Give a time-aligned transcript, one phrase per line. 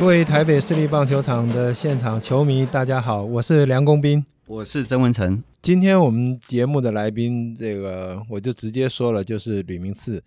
[0.00, 5.42] 各位台北市立棒球场的现场球迷，大家好，我是梁公斌，我是曾文成。
[5.60, 10.22] 今天我们节目的来宾，这个我就直接说了，就是吕明次。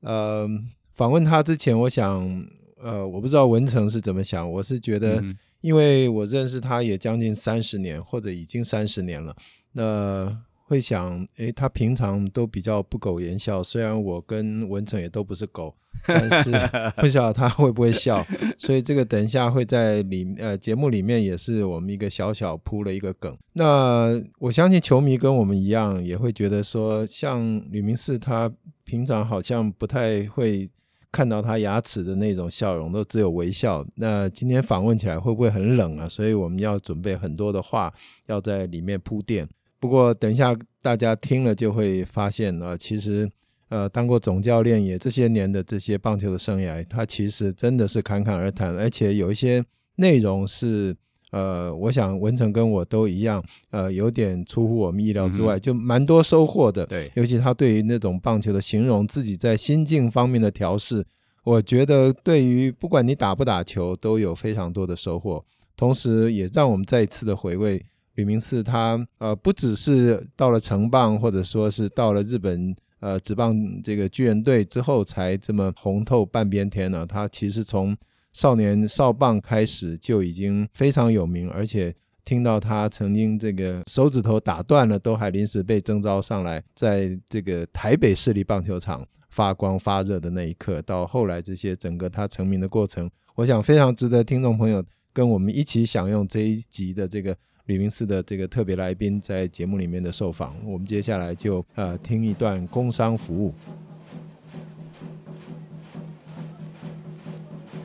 [0.00, 0.46] 呃，
[0.92, 2.42] 访问他之前，我想，
[2.82, 5.22] 呃，我不知道文成是怎么想，我是觉得，
[5.64, 9.34] 因为我认识他也将近三十年，或者已经三十年了，
[9.72, 10.38] 那。
[10.66, 13.62] 会想，诶，他平常都比较不苟言笑。
[13.62, 15.74] 虽然我跟文成也都不是狗，
[16.06, 16.50] 但是
[16.96, 18.26] 不晓得他会不会笑。
[18.56, 23.36] 所以这个等一下会在里呃节目里面也是我们一个小小铺了一个梗。
[23.52, 28.50] 那我相信球迷跟我们一样，也会觉得说，像吕明赐他
[28.84, 30.66] 平常好像不太会
[31.14, 33.86] 看到他牙齿的那种笑容，都只有微笑。
[33.94, 36.08] 那今天访问起来会不会很冷啊？
[36.08, 37.94] 所以我们要准备很多的话
[38.26, 39.48] 要在里面铺垫。
[39.78, 43.30] 不过，等一下大家听了就会发现啊，其实，
[43.68, 49.64] 呃，当过总教练也这些年的这些棒球的生涯，他其实真的是侃侃而谈，而且有一些
[49.96, 50.96] 内容是，
[51.34, 56.86] 呃，我想文成跟我都一样，呃，有点出乎我们意料之外，就蛮多收获的。
[56.86, 61.04] 对，尤其他对于那种棒球的形容，自己在心境方面的调试，
[61.42, 65.44] 我觉得对于不管你打不打球，都有非常多的收获，
[65.76, 67.84] 同时也让我们再一次的回味。
[68.14, 77.04] 吕明四他呃不只是到了城棒，或者说是到了日本呃职棒这个巨人队之后才这么红透半边天呢。
[77.04, 77.96] 他其实从
[78.34, 97.34] 少年少棒开始就已经非常有名，而且听到他曾经这个手指头打断了，都还临时被征召上来，在这个台北市立棒球场发光发热的那一刻，到后来这些整个他成名的过程，我想非常值得听众朋友跟我们一起享用这一集的这个。
[97.66, 103.54] 吕明赐的这个特别来宾在节目里面的受访，我们接下来就呃听一段工商服务。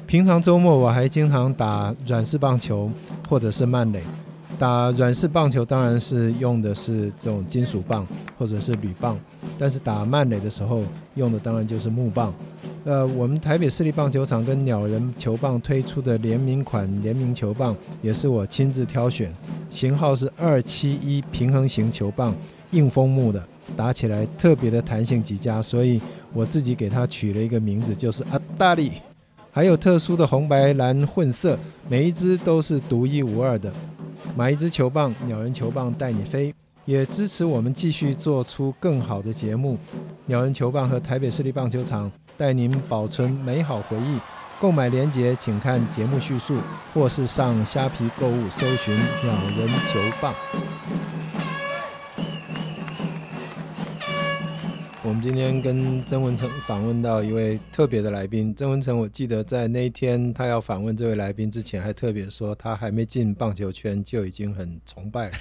[0.09, 2.89] 平常周末我还经常打软式棒球
[3.29, 4.01] 或者是慢垒。
[4.57, 9.15] 打软式棒球当然是用的是这种金属棒或者是铝棒，
[9.59, 10.81] 但是打慢垒的时候
[11.13, 12.33] 用的当然就是木棒。
[12.85, 19.31] 呃，我们台北市立棒球场跟鸟人球棒推出的联名款联名球棒也是我亲自挑选，
[19.69, 22.35] 型号是二七一平衡型球棒，
[22.71, 23.39] 硬枫木的，
[23.77, 26.01] 打起来特别的弹性极佳，所以
[26.33, 28.93] 我自己给它取了一个名字，就是阿大力。
[29.51, 33.71] 还有特殊的红白蓝混色，每一只都是独一无二的。
[34.35, 36.53] 买一支球棒，鸟人球棒带你飞，
[36.85, 39.77] 也支持我们继续做出更好的节目。
[40.27, 44.19] 鸟人球棒和台北市立棒球场带您保存美好回忆。
[44.61, 46.57] 购买链接请看节目叙述，
[46.93, 48.93] 或是上虾皮购物搜寻
[49.23, 50.33] 鸟人球棒。
[55.09, 58.53] 我们今天跟曾文成访问到一位特别的来宾。
[58.53, 65.33] 曾文成，我记得在那一天他要访问这位来宾之前，还特别说他还没进棒球圈就已经很崇拜了。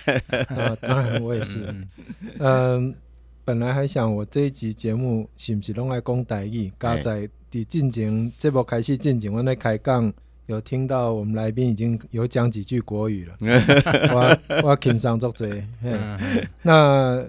[0.57, 1.67] 啊，当然我也是。
[2.39, 2.95] 嗯、呃，
[3.45, 6.73] 本来还想我这一集节目是不是拢爱讲台语？
[6.81, 10.11] 加在的进行这波开始进行，我在开讲
[10.47, 13.37] 有听到我们来宾已经有讲几句国语了。
[14.15, 14.39] 我
[14.71, 15.63] 我轻松作贼。
[16.63, 17.23] 那。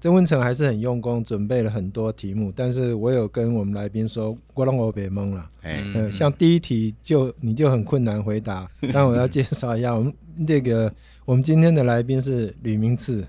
[0.00, 5.50] 曾文成还是很用功，准备了很多题目，但是我有跟我们来宾说，我让我别懵了。
[5.62, 10.14] 嗯、呃，像第一题就你就很困难回答，但我要介绍一下，我们
[10.46, 10.90] 这个
[11.26, 13.22] 我们今天的来宾是吕明赐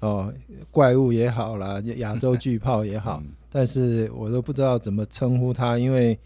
[0.00, 0.34] 哦，
[0.72, 6.18] 怪物也好啦，亚洲巨炮也好，但是我都不知道怎么称呼他，因为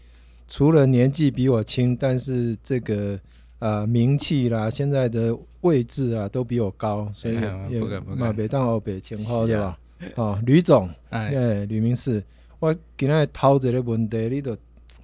[0.47, 3.19] 除了年纪比我轻，但是这个
[3.59, 7.35] 呃名气啦，现在的位置啊都比我高，所以
[7.69, 7.79] 也
[8.15, 9.77] 嘛别当欧北前后对吧？
[10.15, 11.29] 哦，吕总，哎，
[11.65, 12.23] 吕明士，
[12.59, 14.55] 我今日头一个问题，你都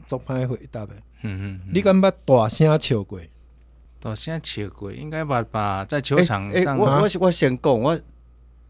[0.05, 0.93] 足歹回答的。
[1.23, 3.19] 嗯嗯，你敢捌大声笑过？
[3.99, 6.51] 大声笑过，应该把把在球场上。
[6.51, 7.99] 欸欸、我我我先讲，我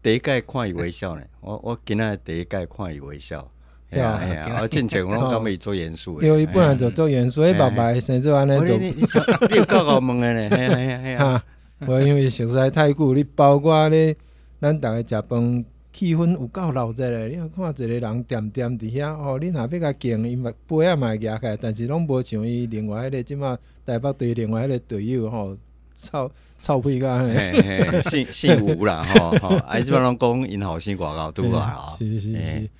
[0.02, 1.22] 第一届看伊微笑呢。
[1.40, 3.50] 我我今日第一届看伊微笑。
[3.90, 4.20] 系啊
[4.60, 6.20] 我之前我拢感觉伊做严肃。
[6.20, 8.76] 因为伊本来就做严肃，伊爸爸生做安尼都。
[8.76, 10.48] 你你有教我问的呢？
[10.50, 11.44] 系啊系啊系啊。
[11.86, 14.16] 我因为实在太久，你包括咧，
[14.60, 15.64] 咱逐个食饭。
[15.98, 17.28] 气氛有够闹热嘞！
[17.28, 25.56] 你看一个人点点伫遐哦，你若要甲敬，伊嘛杯仔嘛会举起来，但是拢无像伊另外迄个即马台北队另外迄个队友吼，
[25.96, 26.30] 臭
[26.60, 28.00] 臭屁个。
[28.02, 31.88] 姓姓吴啦吼吼，啊即马拢讲因好生外口拄来啊。
[31.98, 32.70] 是是是。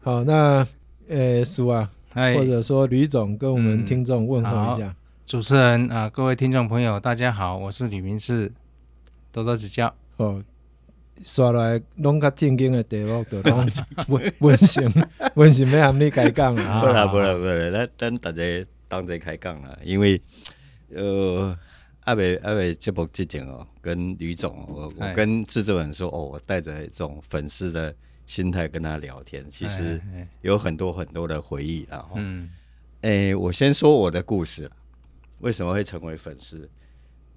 [0.00, 0.66] 好，那
[1.10, 4.96] 呃叔啊，或者说吕总跟我们听众问候一下。
[5.26, 8.50] 主持人啊，各位听众朋友，大家好，我是吕明赐。
[9.30, 10.42] 多多指教哦。
[11.24, 13.68] 刷来拢较正经的题目，就拢
[14.08, 14.88] 温温馨
[15.34, 16.80] 温馨要和你开讲啊！
[16.82, 19.78] 不啦不啦不啦，咱等大家当在开讲啦。
[19.82, 20.20] 因为
[20.94, 21.56] 呃，
[22.00, 27.94] 阿伟阿伟节目之前哦，跟吕总，我我跟制作人说哦，我带着这种粉丝的
[28.26, 30.00] 心态跟他聊天，其实
[30.40, 31.86] 有很多很多的回忆。
[31.88, 32.50] 然后，嗯，
[33.02, 34.70] 诶，我先说我的故事，
[35.38, 36.68] 为什么会成为粉丝？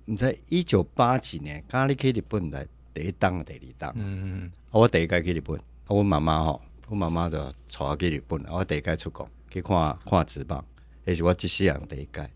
[0.05, 2.65] 你在一九八几年，刚你去日本来。
[2.95, 3.93] 第一档，第二档。
[3.97, 8.41] 嗯嗯，我第一届去日本，我妈妈吼，我妈妈就带我去日本。
[8.49, 10.63] 我第一届出国去看看职棒，
[11.05, 12.29] 迄是我一世人第一届。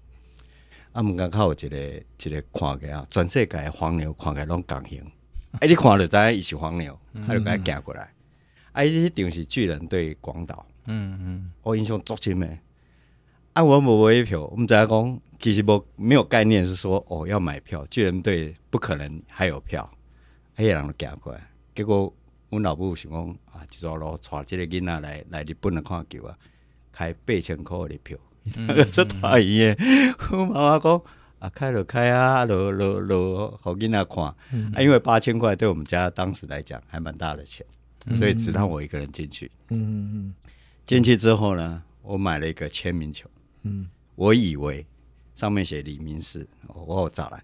[0.91, 4.99] 啊，门口有一个一个看起来，全世界的黄牛看起来拢共型。
[5.53, 8.13] 哎、欸，你看就知影伊是黄牛，他就甲伊行过来。
[8.73, 10.65] 啊，伊迄场是巨人对广岛。
[10.87, 12.59] 嗯嗯，我印象足深诶。
[13.53, 19.89] 啊，我无买票，我们知影讲，其实无没有概念是说哦要买票，巨人队不可能还有票。
[20.59, 22.13] 迄个人就行过来，结果
[22.49, 26.37] 阮老母想讲啊，一条路带即个囡仔来来日本来看球啊，
[26.91, 28.17] 开八千块的票，
[28.91, 29.77] 足大意诶。
[30.31, 31.01] 我妈妈讲
[31.39, 34.35] 啊，开就开啊，落落落，互囡仔看。
[34.51, 37.65] 嗯、啊，因为八千块对我们家当时来讲还蛮大的钱，
[38.07, 39.49] 嗯、所以只让我一个人进去。
[39.69, 40.33] 嗯嗯嗯。
[40.85, 43.29] 进去之后呢，我买了一个签名球。
[43.63, 43.89] 嗯。
[44.15, 44.85] 我以为
[45.35, 47.41] 上面写李明世，我我找来。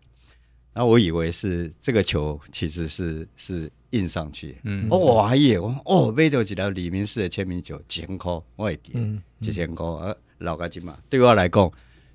[0.77, 4.57] 那我以为是这个球，其实是是印上去。
[4.65, 8.93] 嗯，哦，我还以为哦，买到一条李明士的签名球，几千块，我也给，
[9.39, 11.71] 几千块，呃，老个金嘛，对我来讲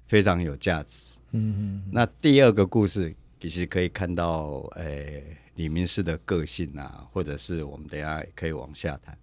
[0.06, 1.16] 非常有价值。
[1.32, 1.82] 嗯嗯。
[1.90, 9.16] 那第二个故事，其实可以看到，诶、欸，李明士的个性啊，或者是我们等下可以往下谈。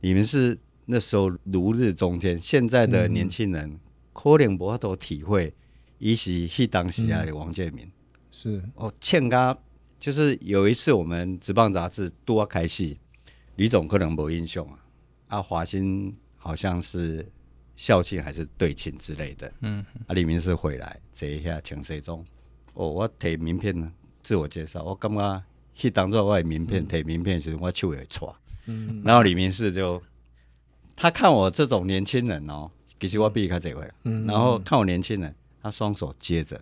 [0.00, 3.80] 李明士那时候如日中天，现在的年轻人
[4.12, 5.54] 可能无法度体会，
[5.98, 7.90] 伊是迄当时啊的王建民。
[8.32, 8.60] 是。
[8.74, 9.56] 哦，欠他
[10.00, 12.98] 就是有一次我们职棒杂志多开戏，
[13.54, 14.78] 李总可能没印象啊，
[15.28, 17.24] 啊华兴好像是
[17.76, 22.24] 校庆还是对庆之类的，嗯，啊李明士回来这一下请谁中，
[22.74, 23.92] 哦我提名片呢，
[24.24, 25.42] 自我介绍，我感觉
[25.74, 28.34] 去当做我的名片提、嗯、名片时我手也搓，
[28.66, 30.02] 嗯，然后李明士就
[30.96, 32.68] 他看我这种年轻人哦，
[32.98, 35.32] 其实我比他这位，嗯，然后看我年轻人，
[35.62, 36.60] 他双手接着。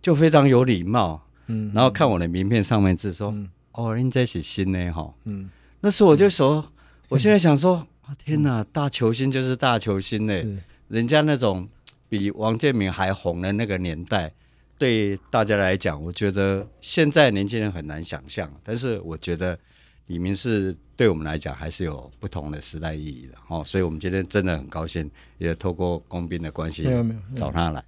[0.00, 5.50] 就非常有礼貌，嗯，然后看我的名片上面字说，嗯、哦，您这是新的哈，嗯，
[5.80, 6.72] 那时候我就说，嗯、
[7.08, 7.86] 我现在想说，
[8.24, 10.58] 天哪，大球星就是大球星嘞，是。
[10.88, 11.68] 人家那种
[12.08, 14.32] 比王建民还红的那个年代，
[14.78, 19.58] 对大家来讲，我觉得现在年轻人很难想象，但是我觉得
[20.06, 26.88] 李明是对我们来讲还是有不同的时代意义的，哦，所以我们今天真的很高兴，也透过工兵的关系
[27.36, 27.84] 找他来。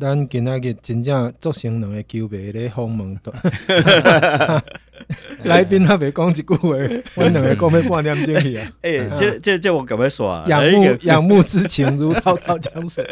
[0.00, 3.18] 咱今仔日真正做成两个球迷咧访问，
[5.44, 6.68] 来宾还没讲一句话，
[7.16, 8.72] 我两个讲要半点钟去啊！
[8.80, 13.06] 哎，这这这我敢要说啊，仰慕仰慕之情如滔滔江水。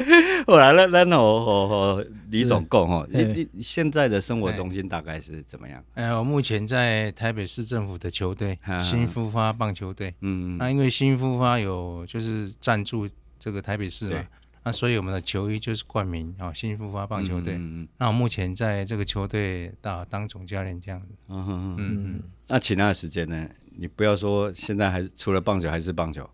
[0.46, 3.22] 后来那那我和和李总讲吼，你
[3.52, 5.82] 你现在的生活中心大概是怎么样？
[5.94, 13.06] 哎，我目前在台北市政府的球队新复发棒球队，嗯，那因为新复发有就是赞助
[13.38, 14.24] 这个台北市嘛。
[14.64, 17.54] 那所以我们的球衣就是冠名啊，新复发棒球队。
[17.54, 17.88] 嗯嗯。
[17.98, 21.08] 那我目前在这个球队打当总教练这样子。
[21.28, 22.22] 嗯嗯嗯。
[22.46, 23.48] 那其他的时间呢？
[23.76, 26.28] 你不要说现在还除了棒球还是棒球。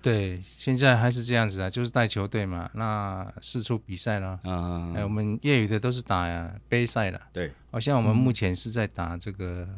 [0.00, 2.70] 对，现在还是这样子啊，就是带球队嘛。
[2.74, 4.38] 那四处比赛啦。
[4.44, 4.92] 啊。
[4.96, 7.20] 哎，我们业余的都是打呀杯赛了。
[7.32, 7.52] 对。
[7.70, 9.68] 好像我们目前是在打这个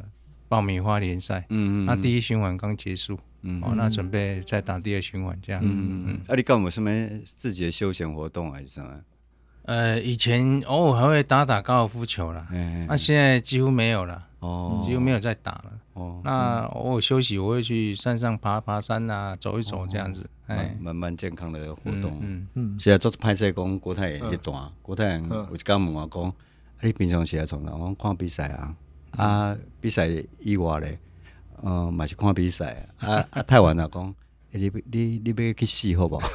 [0.49, 1.45] 爆米花联赛。
[1.49, 1.87] 嗯嗯。
[1.87, 3.19] 那第一循环刚结束。
[3.47, 5.63] 嗯，哦，那准备再打第二循环这样。
[5.65, 6.91] 嗯嗯嗯，啊，你干有什么
[7.25, 8.91] 自己的休闲活动还是什么？
[9.63, 12.47] 呃，以前偶尔还会打打高尔夫球啦，
[12.87, 15.73] 那现在几乎没有了，哦，几乎没有再打了。
[15.95, 20.29] 哦，那偶尔休息，我会去山上爬爬山啊，走一走这样子。
[20.47, 22.21] 哎，蛮蛮健康的活动。
[22.23, 22.77] 嗯嗯。
[22.79, 26.33] 现在做拍摄讲国泰一段，国泰有一刚问我讲，
[26.83, 27.75] 你平常时在从哪？
[27.75, 28.77] 我看比赛啊，
[29.17, 30.97] 啊，比赛以外咧。
[31.63, 32.87] 嗯，嘛是看比赛。
[32.99, 33.43] 啊 啊！
[33.43, 34.15] 太晚了，讲、
[34.53, 36.29] 欸、你你你别去死好不好？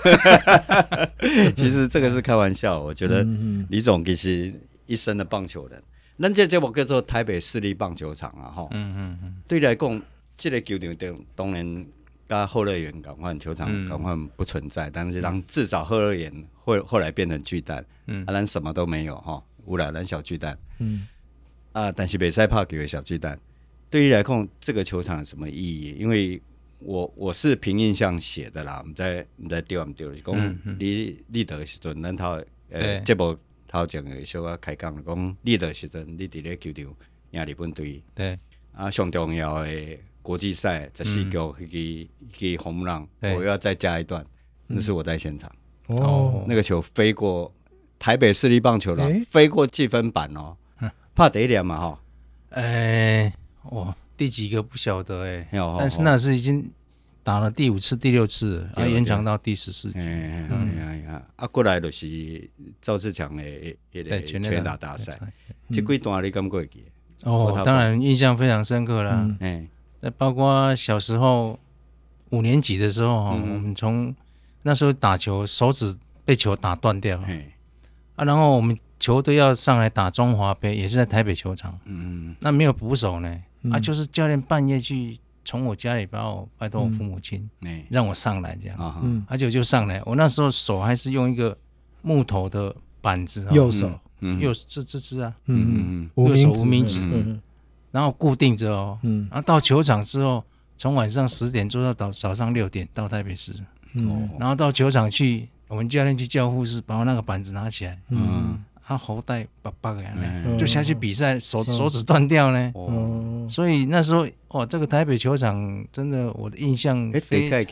[1.56, 3.24] 其实这个是开玩笑，我觉得
[3.70, 4.54] 李总其实
[4.86, 5.82] 一生的棒球人，
[6.18, 10.02] 那这这我叫做台北市立棒球场啊，哈，嗯嗯嗯，对来讲，
[10.38, 11.86] 这个球场当当然
[12.28, 21.08] 跟后乐园港换球场港换不存在，嗯、但是让至少后乐园会后来变成巨蛋，嗯，啊，咱什么都没有哈，乌来咱小巨蛋，嗯，
[21.72, 23.40] 啊，但是比赛怕给小巨蛋。
[23.92, 25.98] 对于来控，这个球场有什么意义？
[26.00, 26.42] 因为
[26.80, 30.16] 我我是凭印象写的啦，我们在我们在丢唔丢？
[30.16, 36.96] 讲你立德时阵，咱头呃，这部头前个小可开讲，讲立德时阵，你伫咧球场
[37.32, 38.02] 赢日本队。
[38.16, 38.40] 对
[38.74, 44.26] 啊，上重要的国际赛十四局一个一个红浪，我要再加一段，
[44.68, 45.54] 那是我在现场。
[45.88, 47.54] 哦，那个球飞过
[48.00, 50.56] 台北市立棒球场，飞过计分板哦，
[51.14, 52.02] 怕得一点嘛哈。
[52.52, 53.34] 哎，
[53.70, 55.48] 哇，第几个不晓得哎，
[55.80, 56.70] 但是那是已经
[57.24, 60.00] 打了第五次、第六次，要延长到第十四局。
[60.00, 62.50] 哎呀啊，过来就是
[62.82, 63.44] 赵世强的
[63.92, 65.20] 一个全垒打大赛，
[65.70, 66.86] 这几段你敢过去？
[67.24, 69.30] 哦，当然印象非常深刻啦。
[69.40, 69.64] 哎，
[70.00, 71.60] 那包括小时候
[72.32, 74.14] 五年级的时候哈，我们从
[74.64, 77.20] 那时候打球，手指被球打断掉，
[78.16, 83.40] 啊，然后我们球队要上来打中华杯，也是在台北球场，嗯，那没有捕手呢，
[83.70, 87.50] 啊，就是教练半夜去从我家里把我拜托我父母亲，
[87.90, 91.58] 让我上来这样，嗯，而且我就上来，我那时候手还是用一个
[92.02, 93.92] 木头的板子，右手。
[94.40, 97.02] 右这这只啊，嗯嗯嗯，右手无名指，
[97.90, 100.44] 然后固定着哦，嗯，然后到球场之后，
[100.78, 103.52] 从晚上十点做到早早上六点到台北市，
[103.94, 117.64] 嗯，然后到球场去，我们教练去叫护士把我那个板子拿起来，嗯，他喉带叭叭的，就下去比赛，手手指断掉呢，哦，所以那时候哦，这个台北球场真的我的印象非常，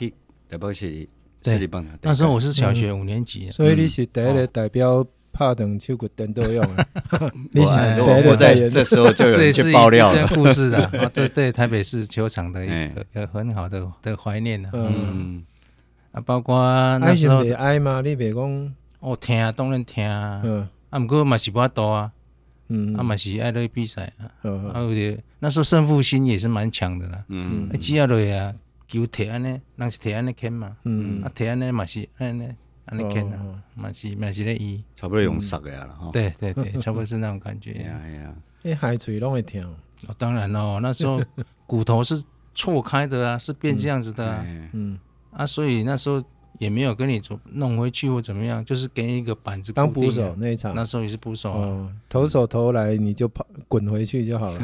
[1.42, 1.70] 对，
[2.01, 5.06] 那时候我是小学五年级，所以你是第一个代表。
[5.32, 6.88] 怕等秋果灯都用了，
[7.54, 10.28] 我在这时候就有去爆料了。
[10.30, 12.70] 故事的啊， 对对，台北市球场的一
[13.13, 15.44] 个很好的的怀念的，嗯，
[16.12, 16.58] 啊，包括
[16.98, 18.01] 那时候爱吗？
[18.04, 22.12] 你别讲，我，听啊，当然听啊，嗯，啊，毋过嘛是无法度啊，
[22.67, 24.25] 嗯，啊嘛是爱乐比赛啊，
[24.74, 28.53] 啊，有点那时候胜负心也是蛮强的啦，嗯，只要落啊，
[28.88, 32.50] 球铁安呢，那是铁安尼牵嘛，嗯，啊铁安尼嘛是安尼。
[32.91, 33.38] 安尼牵啊，
[33.75, 36.10] 嘛是嘛是咧伊，差不多用杀的了哈。
[36.12, 37.74] 对对对， 差不多是那种感觉。
[37.74, 39.62] 哎呀，哎，海锤拢会疼。
[40.08, 41.22] 哦，当然咯，那时候
[41.67, 42.19] 骨头是
[42.55, 44.43] 错开的啊，是变这样子的啊。
[44.74, 44.98] 嗯。
[45.29, 46.19] 啊，所以那时候
[46.60, 50.75] 也没有跟你做弄回去或怎么样，就是给你一个板子当捕手那一场。
[50.75, 54.62] 那时候也是捕手啊，投手投来你就跑滚回去就好了。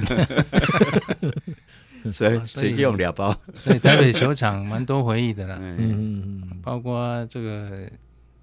[2.14, 5.58] 所以所以用两包，所以台北球场蛮多回忆的啦。
[5.60, 5.78] 嗯。
[5.80, 7.90] 嗯嗯，包括这个。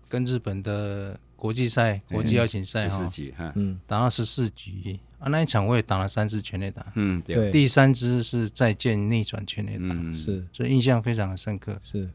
[0.08, 12.10] 跟日本的国际赛、国际邀请赛哈，嗯，打到十四局啊，那一场我也打了三支全垒打，嗯，对，第三支是再见逆转全垒打，是，所以印象非常的深刻，是，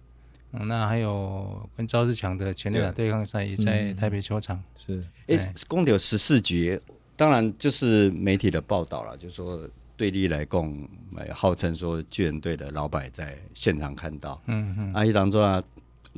[0.59, 6.79] 嗯，那还有跟赵志强的全垒打对抗赛也在台北球场，是，哎，共有十四局，
[7.15, 10.87] 当然就是媒体的报道了，就说对立来共，
[11.33, 15.63] 号称说巨人队的老板在现场看到，嗯嗯，啊，一当中啊。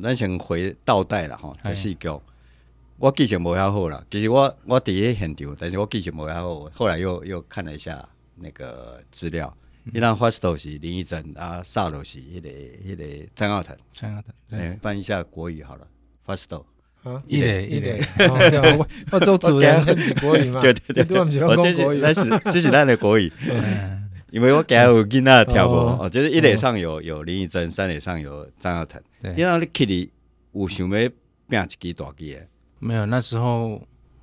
[0.01, 2.08] 咱先回倒带了哈，这四局
[2.96, 4.01] 我记性无遐好啦。
[4.10, 6.69] 其实我我第一现场，但是我记性无遐好。
[6.74, 9.53] 后来又又看了一下那个资料，
[9.93, 13.75] 伊当 first 是林义珍啊，杀了是迄个迄个张耀腾。
[13.93, 15.88] 张耀腾，对，翻一下国语好了
[16.25, 16.63] ，first
[17.03, 18.01] 啊，一垒一垒，
[18.77, 23.31] 我我做主人很是国语嘛， 对对对，我这是那是这是咱的国语。
[24.31, 29.01] 因为我给他有囡仔跳过哦，就是一垒上有有林义珍，三垒上有张耀腾。
[29.19, 30.12] 对，因为你去里
[30.53, 31.10] 有想要
[31.48, 32.48] 拼一支大支的？
[32.77, 33.81] 没有，那时候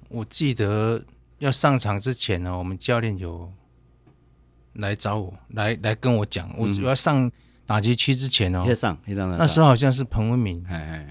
[0.08, 1.02] 我记得
[1.40, 3.52] 要上场之前呢，我们教练有
[4.78, 7.30] 来找我，来来跟我讲，我要上
[7.66, 8.97] 打击区之前哦，上
[9.38, 10.64] 那时候好像是彭文敏，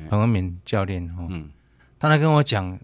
[0.09, 1.29] 彭文敏教练哦，
[1.99, 2.79] 他来跟我讲。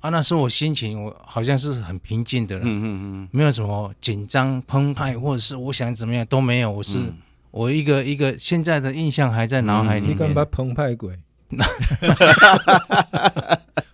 [0.00, 7.18] 啊，那时候我心情我好像是很平静的了，嗯嗯嗯，没有什么紧张澎湃，或者是我想怎么样都没有，我是、嗯、
[7.50, 10.12] 我一个一个现在的印象还在脑海里面。
[10.12, 11.18] 你干嘛澎湃鬼？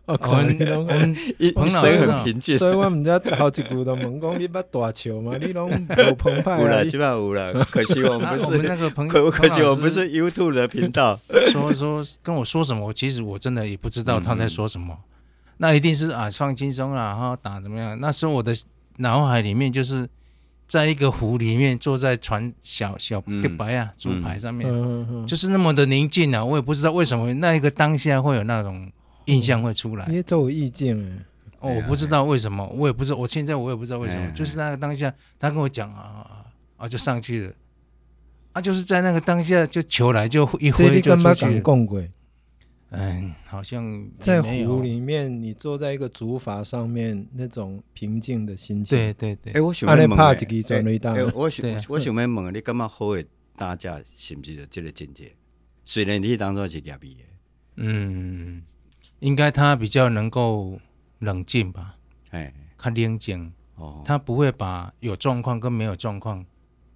[0.17, 1.17] 我们我们
[1.55, 6.61] 彭老师很平静，所以我们家好几句都问讲你把大球嘛，你拢有澎湃？
[6.61, 7.53] 有了，基本有了。
[7.71, 11.19] 可惜 我们不是那个朋友，可惜我们不是 YouTube 的频道。
[11.51, 12.93] 说 说跟我说什么？
[12.93, 14.95] 其实我真的也不知道他在说什么。
[14.95, 15.05] 嗯
[15.59, 17.99] 那一定是啊，放轻松了，然后打怎么样？
[17.99, 18.55] 那时候我的
[18.99, 20.07] 脑海里面就是
[20.69, 24.69] 在一个湖里面，坐在船小小的白啊竹排上面，
[25.27, 26.45] 就是那么的宁静啊。
[26.45, 28.87] 我也不知道为什么那一个当下会有那种
[29.27, 30.07] 印象会出来。
[30.07, 31.25] 因为这有意境哎，
[31.61, 37.53] 哦，我不知道为什么，我也不知道，我现在我也不知道为什么，就是那个当下，他跟我讲啊啊，就上去了，
[38.53, 42.09] 啊，就是在那个当下就球来就一挥就出去了。
[42.91, 48.97] 嗯，好像在湖里面，你坐在一个竹筏上面，那种平静的心情。
[48.97, 49.53] 对对对。
[49.55, 53.25] 哎，我想问，哎，我想我想问，你感觉好的
[53.57, 55.33] 打架是不是这个境界？
[55.85, 57.25] 虽然你当初是业余的，
[57.79, 58.63] 嗯，
[59.21, 60.79] 应该他比较能够
[61.21, 61.97] 冷静吧？
[62.31, 66.45] 哎，看冷静，哦，他不会把有状况跟没有状况，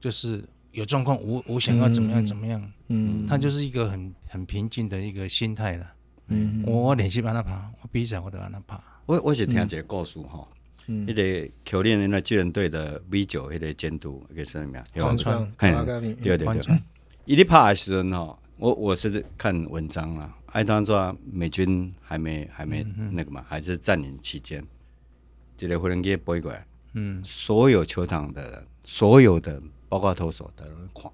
[0.01, 5.87] 就是有状况，我我想要怎么样怎么样，嗯，他就是一个很很平静的一个心态了。
[6.29, 8.81] 嗯，我我练习帮他爬，我比赛我都帮他爬。
[9.07, 10.47] 我我是听一个故事哈，
[10.87, 14.81] 嗯，那个球练那巨人队的 V 九那个监督叫什么名？
[14.95, 16.81] 川川，对对对，
[17.25, 24.65] 伊咧拍的时阵哈，我我是看文章啦，爱当作美军还没还没那个嘛，还是占领期间，
[25.57, 31.11] 这个无人机飞过来，嗯，所有球场的人，所有的包括投手的人看，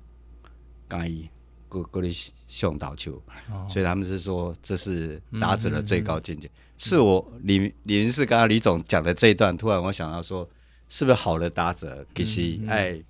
[0.88, 1.28] 干伊。
[1.68, 2.16] 过过里
[2.46, 3.20] 向倒球，
[3.68, 6.48] 所以他们是说这是打者的最高境界。
[6.78, 10.48] 是我李李云是刚刚李总讲的这一段，突然我想到说，
[10.88, 13.02] 是不是好的打者其实爱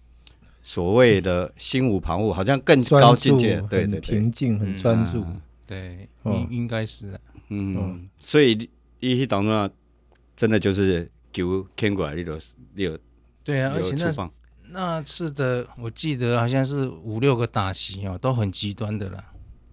[0.63, 5.23] 所谓的心无旁骛，好像更高境界，对对，平静很专注，
[5.67, 7.19] 对，应应该是，
[7.49, 8.71] 嗯，所以
[9.01, 9.71] 一些当中
[10.37, 12.39] 真的就是球牵过来，你都
[12.75, 12.99] 你有
[13.43, 14.31] 对啊，而且那。
[14.69, 19.25] 那次的我记得好像是五六个打席哦，都很极端的了，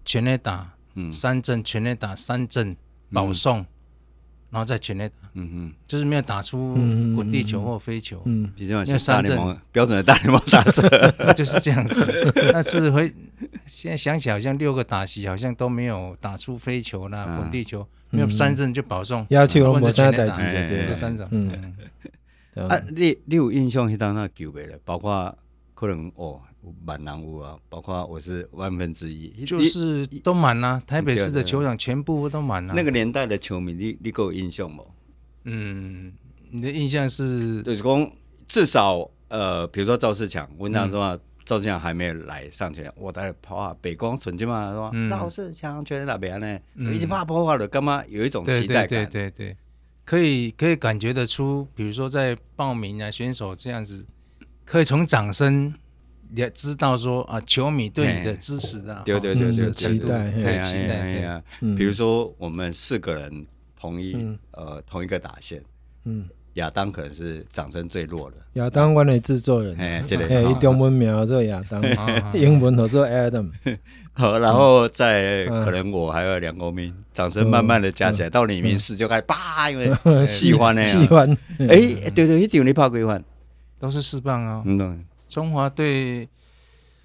[0.04, 2.76] 全垒打，嗯，三阵全垒打三阵
[3.12, 3.66] 保送，嗯、
[4.54, 6.74] 然后再全垒打，嗯嗯，就是没有打出
[7.16, 9.36] 滚地球或飞球，嗯，比较像三振。
[9.72, 12.32] 标准的大联盟打者， 就是这样子。
[12.52, 13.12] 但是会
[13.66, 17.84] 现在想起好像六个打席好像都没有打出飞球啦，滚、嗯、地球。
[18.10, 21.74] 没有三振就保送，要求我们三打几个对，三振，嗯。
[22.54, 22.68] 嗯。
[22.68, 23.90] 啊，你你有印象？
[23.90, 25.36] 迄当那球没了，包括
[25.74, 26.40] 可能哦，
[26.84, 30.82] 满人屋啊，包括我是万分之一，就是都满啊。
[30.86, 32.74] 台北市的球场全部都满啊。
[32.74, 34.84] 那个年代的球迷，你你给我印象吗？
[35.44, 36.12] 嗯，
[36.50, 37.62] 你的印象是？
[37.62, 38.10] 就是讲
[38.46, 46.58] 至少呃，比如说赵世强，我当中啊，赵世强还没有来上前，我在跑啊，北光纯金嘛，说赵世强全在那边呢，
[46.92, 48.88] 已经怕破坏了，干嘛有一种期待感？
[48.88, 49.56] 对对对。
[50.06, 54.04] 可以可以感觉得出，比如说在报名啊选手这样子，
[54.66, 55.72] 可以从掌声
[56.34, 61.42] 也知道说啊，球迷对你的支持啊，对对对对，期待，对期待，对啊。
[61.76, 63.46] 比如说我们四个人
[63.78, 64.16] 同一
[64.52, 65.62] 呃同一个打线，
[66.04, 68.36] 嗯，亚当可能是掌声最弱的。
[68.54, 71.82] 亚当，我的制作人，哎，这里，哎，中文名做亚当，
[72.34, 73.50] 英文叫做 Adam。
[74.16, 79.90] 好，然后再可能我还有梁国明，掌声慢慢的加起来，到李明士就开始叭，因为
[80.26, 81.28] 喜欢呢，喜欢。
[81.58, 83.22] 哎，对对，一定你跑规范，
[83.80, 84.62] 都是四棒啊。
[84.64, 86.28] 嗯，中华队，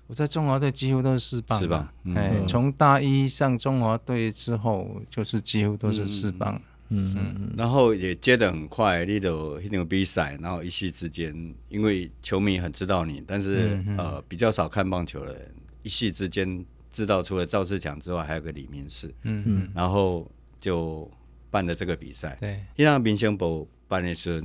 [0.06, 1.60] 我在中华队几乎都是四棒。
[1.60, 6.62] 是吧，哎，从大一上中华队之后，就是几乎都是四棒。
[6.90, 11.34] 嗯嗯，然后也接的很快，你都那种比赛，然后一夕之间，
[11.70, 16.64] 因为球迷很知道你，但是呃比较少看棒球的人，一夕之间。
[16.92, 21.10] 知道除了赵世强之外，还有个李明世，嗯嗯，然后就
[21.52, 22.36] 办了这个比赛。
[22.40, 24.44] 对，一让明星博办的是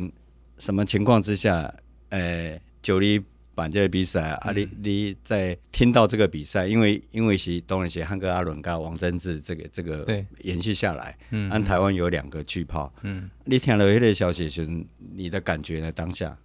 [0.59, 1.75] 什么情况之下？
[2.11, 3.19] 呃，就你
[3.55, 10.07] 办这个比赛啊，你你在听到这个比赛，因为因为是东然是汉哥阿伦跟王贞治这个这个
[10.41, 14.69] 延续下来，嗯，按台湾有两个巨炮，嗯，你听了这个消息时，
[15.15, 15.91] 你的感觉呢？
[15.93, 16.37] 当下，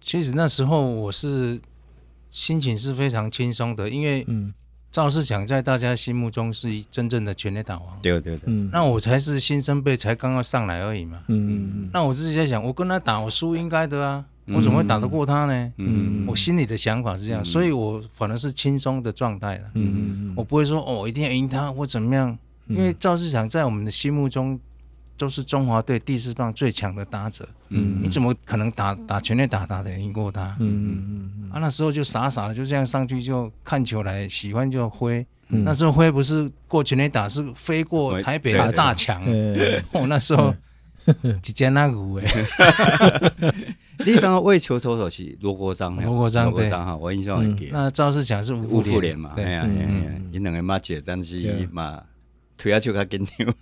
[0.00, 1.60] 其实那时候我是
[2.30, 4.54] 心情是非常轻松的，因为嗯。
[4.92, 15.72] 赵世强在大家心目中是真正的全垒打王，对对对，嗯，那我才是新生辈，才刚刚上来而已嘛，嗯嗯，那我自己在想，我跟他打，我输应该的啊，我怎么会打得过他呢？
[15.78, 22.36] 嗯，我心里的想法是这样，所以我反而是轻松的状态了，嗯嗯，我不会说哦，我一定要赢他或怎么样，
[22.68, 24.58] 因为赵世强在我们的心目中。
[25.18, 30.54] 都是中华队第四棒最强的打者，嗯，你怎么可能打打全垒打打的赢过他？
[30.60, 35.26] 嗯嗯嗯，啊，那时候就傻傻的就这样上去就看球来，喜欢就挥。
[35.48, 39.22] 那时候挥不是过全垒打，是飞过台北的大墙。
[39.92, 40.54] 我，那时候
[41.40, 42.26] 直接那个哎，
[44.04, 47.68] 你刚刚为球投手是罗国璋，罗国璋，罗国章哈，我印象很深。
[47.72, 49.32] 那赵世强是吴富连嘛？
[49.34, 49.66] 对呀，
[50.32, 52.02] 因两个妈姐，但是嘛。
[52.58, 53.54] 腿下球较紧张，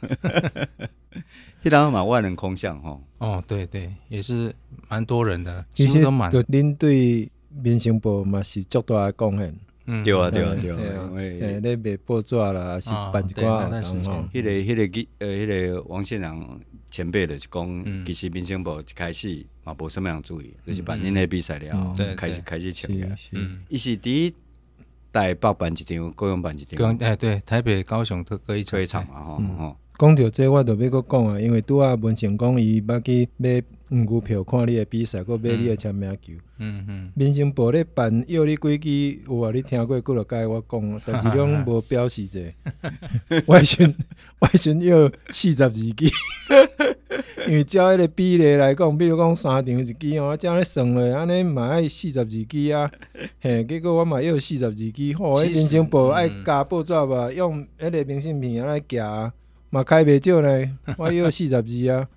[1.65, 3.03] 迄当嘛万人空巷吼。
[3.19, 4.55] 哦，对对，也是
[4.89, 6.31] 蛮多人的，其实都蛮。
[6.47, 9.53] 您对民生部嘛是足大的贡献。
[9.87, 10.79] 嗯，对啊对啊对啊，
[11.11, 13.69] 因为诶，你卖报纸啦，是办一寡。
[13.71, 23.07] 那时候，迄个迄个记呃，迄个王宪良前辈的是讲，其实民生部一开始嘛无什么样注意，就是办恁个比赛了，开始开始抢嘅。
[23.33, 24.33] 嗯，伊是伫。
[25.13, 26.99] 台北办一场，高雄办一场。
[26.99, 28.83] 哎，对，台北、高雄都各一场。
[28.83, 29.77] 一场嘛，吼吼。
[29.97, 36.33] 讲到这，我就要搁讲啊，因为拄啊文成讲伊捌去买五股票看你的比赛，搁买你的签名球。
[36.59, 37.13] 嗯嗯。
[37.15, 39.51] 民生部咧办要你几支，有啊？
[39.53, 42.41] 你听过几落届我讲， 但是拢无表示者。
[43.47, 43.95] 外巡
[44.41, 45.85] 外巡要四十二支，
[47.47, 52.91] 因为照迄个比例来讲，比如讲三场一支哦，照咧算咧，安尼嘛爱四十二支啊。
[53.41, 59.33] 嘿，结果我嘛要四十二支，吼，迄民生部爱加报纸吧，用迄个明信片来夹。
[59.71, 62.09] 嘛开袂少呢，我约四十二啊。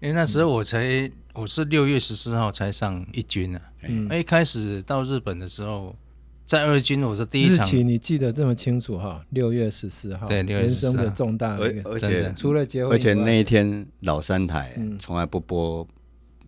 [0.00, 3.88] 因为那时候我才我是六月十四号才上一军呢、啊。
[3.88, 5.96] 嗯，一开始到日本的时候，
[6.44, 7.66] 在二军我是第一场。
[7.66, 9.24] 日期你记得这么清楚哈？
[9.30, 15.86] 六月十四号，对，人生的重大而而且除了结婚，而且那一天老三台从来不播，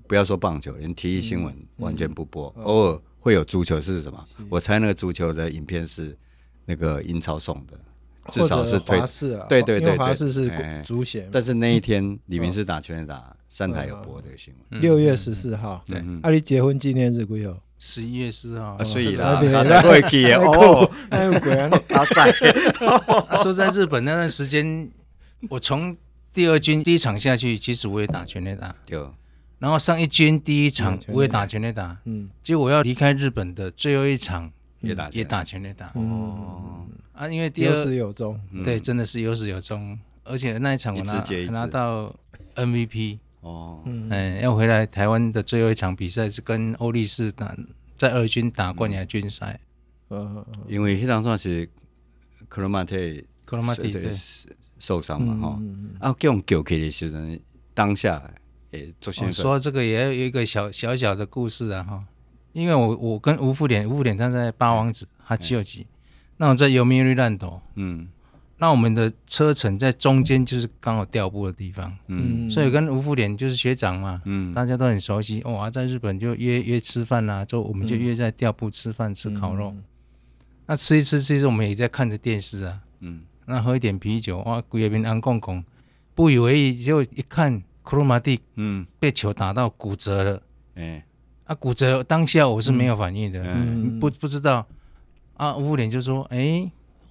[0.06, 4.22] 不要说棒球，连体育新闻完全不播，偶尔会有足球是什么？
[4.50, 6.14] 我猜那个足球的影片是
[6.66, 7.78] 那个英超送的。
[8.30, 10.50] 至少是华视啊，对对对，华视是
[10.84, 11.26] 足协。
[11.32, 14.80] 但是那一天李明是打全垒打，三台有播这个新闻。
[14.80, 17.60] 六月十四号，对，阿里结婚纪念日几号？
[17.80, 18.78] 十一月四号。
[18.84, 20.88] 所以啦，他会记 哦。
[21.10, 22.32] 哎呦，果然他在。
[23.42, 24.88] 说在日本那段时间，
[25.48, 25.96] 我从
[26.32, 28.72] 第二军第一场下去，其实我也打全垒打。
[28.90, 29.12] 有。
[29.58, 31.96] 然后上一军第一场我也打全垒打。
[32.04, 32.30] 嗯。
[32.44, 34.48] 结果我要离开日本的最后一场
[34.82, 35.90] 也打也打全垒打。
[35.96, 36.86] 哦。
[37.12, 42.14] 啊，因为第二有始有终，对，真的是有始有终，而且那一场我拿拿到
[42.54, 47.56] MVP 哦，嗯，要回来台湾的最后一场比赛是跟欧力士打，
[47.96, 49.58] 在二军打冠亚军赛，
[50.10, 51.68] 嗯，因为那场算是
[52.48, 54.08] 克罗马蒂克罗马蒂对
[54.78, 55.62] 受伤嘛哈，
[56.08, 57.40] 啊，这种救起的时候，
[57.74, 58.22] 当下
[58.72, 62.04] 诶，做先生说这个也有一个小小小的故事啊哈，
[62.52, 65.86] 因为我我跟吴富典，吴富典他在八王子，他救急。
[66.36, 68.08] 那我在尤米瑞烂头，嗯，
[68.60, 79.72] 那我们的车程在中间就是刚好调布的地方，嗯，所以跟吴富连就是学长嘛，嗯，大家都很熟悉，哇，在日本就约约吃饭啦，就我们就约在调布吃饭吃烤肉，
[80.66, 85.64] 那吃一吃，其实我们也在看着电视啊，嗯，那喝一点啤酒，哇，贵宾安公公，
[86.14, 90.42] 不以为意，就一看克鲁马蒂，嗯，被球打到骨折了，
[90.74, 91.04] 哎，
[91.44, 94.66] 啊，骨折当下我是没有反应的，嗯，不不知道。
[95.34, 96.68] 啊，吴富连就说：“哎，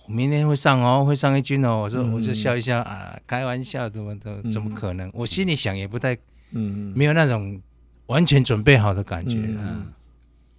[0.07, 6.17] 我明天会上哦，会上一军哦。”我说：“我就笑一笑啊，开玩笑，怎么怎怎么可能？”我心里想也不太，
[6.51, 7.61] 嗯，没有那种
[8.07, 9.37] 完全准备好的感觉。
[9.37, 9.91] 嗯，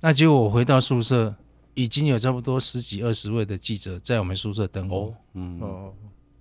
[0.00, 1.34] 那结果我回到宿舍，
[1.74, 5.14] 已经有差不多十几二十位的记者在我们宿舍等我。
[5.32, 5.92] 嗯哦，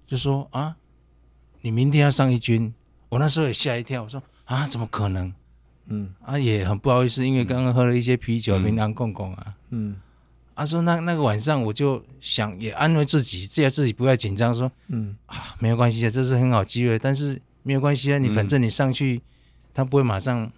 [0.05, 0.75] 就说啊，
[1.61, 2.73] 你明天要上一军，
[3.09, 4.03] 我那时候也吓一跳。
[4.03, 5.33] 我说啊，怎么可能？
[5.89, 9.55] 嗯，啊也很不好意思，因为刚刚喝了一些啤酒，平常共共啊。
[9.69, 9.95] 嗯。
[10.57, 14.53] 他说：“那那个晚上，我就想也安慰自己，只要自己不要紧张。
[14.53, 16.97] 说，嗯啊，没有关系啊，这是很好机会。
[16.97, 19.21] 但是没有关系啊，你反正你上去，
[19.71, 20.51] 他不会马上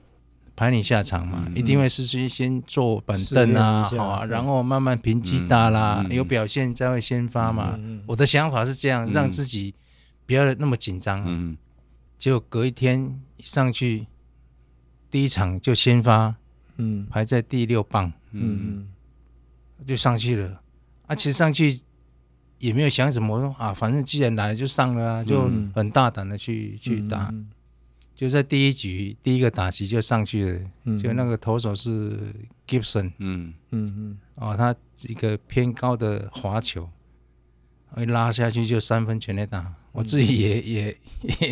[0.55, 7.77] 排你下场嘛，一定会是先先坐板凳啊，好啊，然后慢慢平击打啦，有表现才会先发嘛。
[8.05, 9.75] 我的想法是这样，让自己
[10.25, 11.21] 不要那么紧张。
[11.27, 11.57] 嗯，
[12.17, 14.07] 结果隔一天一上去，
[15.11, 16.35] 第一场就先发，
[16.77, 18.87] 嗯，排在第六棒，嗯。”
[19.87, 20.61] 就上去了，
[21.07, 21.79] 啊，其实上去
[22.59, 27.33] 也没有想什么，我说啊，反正既然来了就上了啊，就很大胆的去去打，
[28.15, 30.51] 就在第一局第一个打席就上去
[30.85, 32.33] 了，就那个投手是
[32.67, 33.53] Gibson，嗯。
[33.71, 34.75] 嗯嗯，哦，他
[35.07, 36.89] 一个偏高的滑球，
[37.97, 40.97] 一拉下去就三分全垒打，我自己也也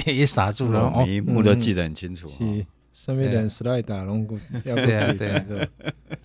[0.06, 2.28] 也也傻住了，每一幕都记得很清楚。
[2.98, 5.46] 上面的 slide 打龙骨，对啊对啊，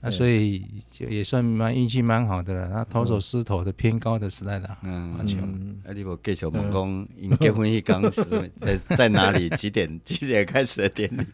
[0.00, 2.70] 那所以就也算蛮运气蛮好的了。
[2.70, 5.36] 他投手失投的偏高的 slide 打，嗯，球。
[5.84, 9.50] 啊，你无继续问讲，因结婚迄天是在在哪里？
[9.50, 11.26] 几点几点开始的典礼？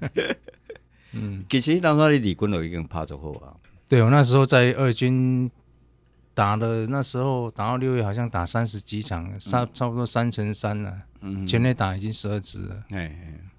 [1.12, 3.54] 嗯，其实当时你离军都已经拍足好啊。
[3.86, 5.48] 对，我那时候在二军
[6.34, 10.92] 打了，那时候打到六月，好像打三十几场，差差不多三成三了。
[11.20, 12.82] 嗯，全垒打已经十二支了。
[12.90, 13.16] 哎。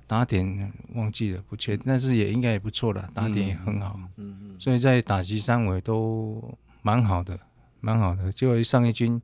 [0.10, 7.40] 打点忘记了，不确定，但是也应该也不错了，打点也很好，嗯嗯，所以在打击三围都蛮好的，
[7.80, 8.32] 蛮好的。
[8.32, 9.22] 结果一上一军，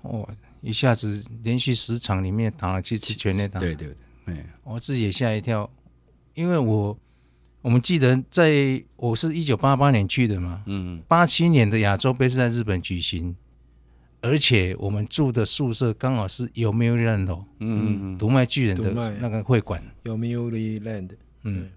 [0.00, 0.26] 哦，
[0.62, 5.70] 一下子连续十场里面打了七次全垒打，对对对，我自己也吓一跳，
[6.32, 6.98] 因为我
[7.60, 13.36] 我们记得在我是一九八八年去的嘛，嗯，八七年的亚洲杯是在日本举行。
[14.24, 21.10] 而且我们住的宿舍刚好是有没有 land 嗯，独卖巨人的那个会馆，有没有 land？
[21.42, 21.68] 嗯，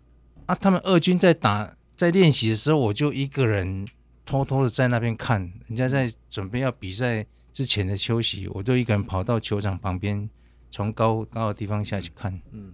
[0.46, 3.86] 啊，他们二军在打在练习的时候，我就一个人
[4.26, 10.30] 偷偷的在那边看，人家在准备要比赛之前的休息，我就一个人跑到球场旁边
[10.72, 12.72] 从高高的地方下去看，嗯，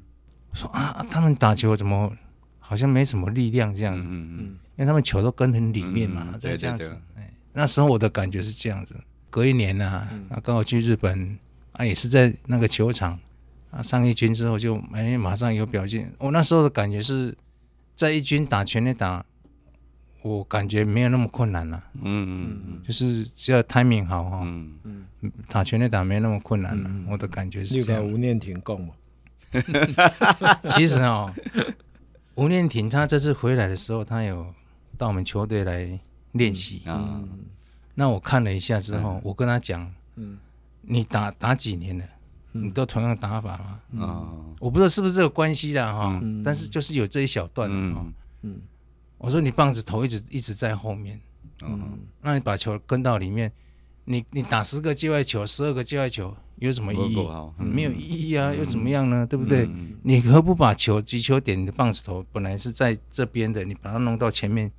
[0.54, 2.16] 说啊，他们打球怎么
[2.60, 4.40] 好像没什么力量这样子，嗯嗯，
[4.78, 8.96] 因为他们球都跟很里面嘛，这样子，哎，那时候我的感觉是这样子。
[9.34, 11.36] 隔一年啊，啊，刚好去日本，
[11.72, 13.20] 啊，也是在那个球场，
[13.72, 16.14] 啊，上一军之后就哎，马上有表现。
[16.20, 17.36] 我那时候的感觉是
[17.96, 19.26] 在一军打全垒打。
[20.22, 24.72] 我感觉没有那么困难了，嗯嗯嗯，就是只要 timing 好哈，嗯
[25.20, 28.02] 嗯，打全垒打没那么困难了，我的感觉是这样。
[28.06, 28.94] 吴念庭讲嘛，
[30.78, 31.34] 其实哦，
[32.36, 34.54] 吴念婷他这次回来的时候，他有
[34.98, 36.00] 到我们球队来
[36.32, 37.20] 练习啊。
[37.96, 40.38] 那我看了一下之后，我跟他讲，嗯，
[40.82, 42.06] 你打打几年了？
[42.52, 44.06] 你都同样打法吗？
[44.06, 44.28] 啊，
[44.60, 48.06] 我不知道是不是这个关系的哈，但是就是有这一小段的哈，
[48.44, 48.62] 嗯。
[49.18, 51.18] 我说你棒子头一直一直在后面，
[51.62, 53.50] 嗯，那你把球跟到里面，
[54.04, 57.28] 你你打十个界外球，十二个界外球有什么意义？
[57.58, 59.26] 没有意义啊，又怎么样呢？
[59.26, 59.70] 对不对？
[60.02, 62.26] 你何不把球击球点你的棒子头？
[62.34, 64.70] 本来是在这边的，你把它弄到前面，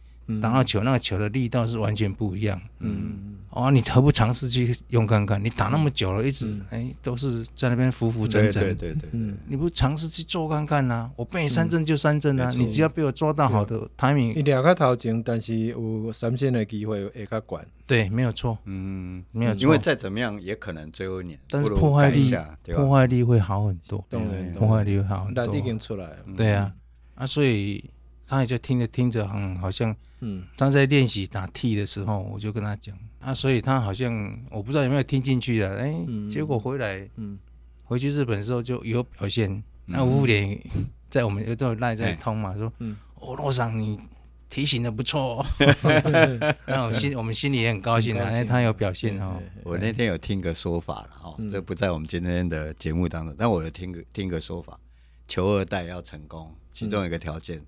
[0.41, 3.31] 打到球，那个球的力道是完全不一样，嗯。
[3.57, 5.41] 哦，你何不尝试去用看看？
[5.43, 8.61] 你打那么久了，一直哎都是在那边浮浮沉沉。
[8.61, 9.11] 对对对对。
[9.13, 11.09] 嗯，你不尝试去做看看呐？
[11.15, 12.51] 我被你三振就三振啊！
[12.51, 14.35] 你只要被我抓到好的 timing。
[14.35, 17.65] 你两个头前，但是有三线的机会会较管。
[17.87, 18.59] 对，没有错。
[18.65, 19.61] 嗯，没有错。
[19.63, 22.29] 因为再怎么样也可能最后一年，但是破坏力
[22.65, 24.05] 破坏力会好很多。
[24.11, 24.19] 对，
[24.59, 25.47] 破坏力会好很多。
[25.47, 26.17] 那已经出来了。
[26.37, 26.73] 对啊，
[27.15, 27.89] 啊，所以
[28.27, 32.97] 他也就听着听着，嗯，好像嗯，他在练习打 T 的时候，我就跟他讲。
[33.21, 34.13] 啊，所以他好像
[34.51, 35.95] 我不知道有没有听进去的，哎，
[36.31, 37.39] 结果回来，嗯，
[37.85, 39.63] 回去日本的时候就有表现。
[39.87, 40.59] 那吴连
[41.11, 43.99] 在我们有都赖在通嘛，说，嗯，哦，罗桑你
[44.49, 45.45] 提醒的不错，
[46.67, 49.41] 那我心我们心里也很高兴啊，哎，他有表现哦。
[49.63, 54.79] 我那天有听个说法了哈，这不在我们今天的节目当中，但我有听个听个说法，
[55.29, 57.63] 求二代要成功，其中一个条件。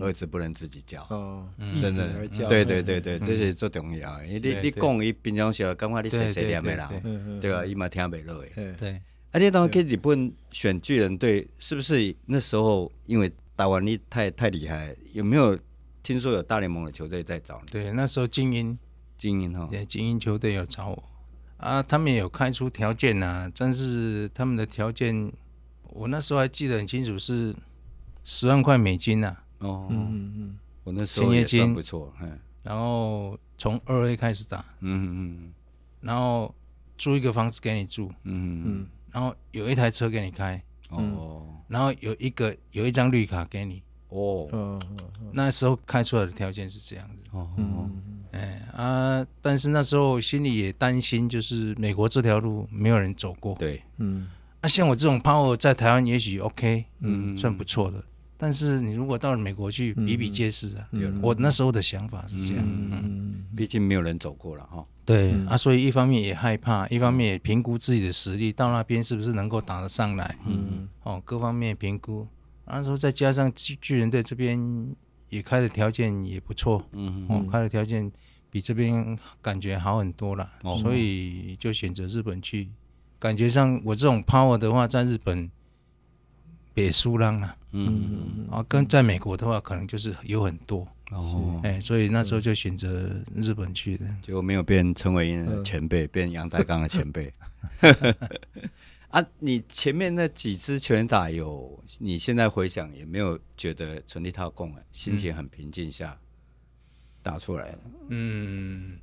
[0.00, 1.06] 儿子不能自己教。
[1.10, 1.48] 哦，
[1.80, 4.24] 真的，对对对对，这是最重要的。
[4.24, 6.90] 你你讲伊平常时候感觉你谁谁念的啦，
[7.40, 7.64] 对吧？
[7.64, 8.74] 伊嘛听不落诶。
[8.78, 14.94] 对，而且当时去日本选巨人队，是不是那时候因为打完你太太厉害？
[15.12, 15.58] 有没有
[16.02, 17.70] 听说有大联盟的球队在找你？
[17.70, 18.76] 对，那时候精英。
[19.16, 21.02] 精英哈，对，精英球队有找我。
[21.56, 25.32] 啊，他们也有开出条件呐，但是他们的条件
[25.84, 27.54] 我那时候还记得很清楚，是
[28.24, 29.34] 十万块美金呐。
[29.64, 35.52] 哦，嗯嗯嗯，我那时候也算不错，嗯然后从二 A 开始打，嗯嗯，
[36.00, 36.54] 然后
[36.96, 44.80] 租一个房子给你住，嗯嗯，然后有一台车给你开，哦，然后有一个有一张绿卡给你，哦，嗯
[45.32, 54.26] 那时候开出来的条件是这样子，哦，嗯哎啊，但是那时候心里也担心，就是美国这条路没有人走过，对，嗯，
[54.62, 58.02] 那像我这种 power 在台湾也许 OK，嗯，算不错的。
[58.36, 60.88] 但是你如果到了美国去，比比皆是啊。
[61.22, 64.84] 我那时候的想法是这样，嗯，毕竟没有人走过了哈。
[65.04, 70.36] 对啊，所以一方面也害怕，一方面也评估自己的实力，到那边是不是能够打得上来？
[70.46, 72.26] 嗯，哦，各方面评估。
[72.66, 74.58] 那时候再加上巨巨人队这边
[75.28, 78.10] 也开的条件也不错，嗯，哦，开的条件
[78.50, 80.50] 比这边感觉好很多了，
[80.82, 82.68] 所以就选择日本去。
[83.18, 85.50] 感觉上我这种 power 的话，在日本。
[86.76, 97.34] 别输浪啊，嗯，啊，跟在美国的话，可能就是有很多哦，哎，所以那时候就选择日本去的，结果没有变陈伟殷前辈，变阳岱钢的前辈。
[99.10, 106.16] 啊，你前面那几支拳打有，你现在回想也没有觉得纯利套供了，心情很平静下
[107.24, 107.78] 打出来了。
[108.10, 108.96] 嗯，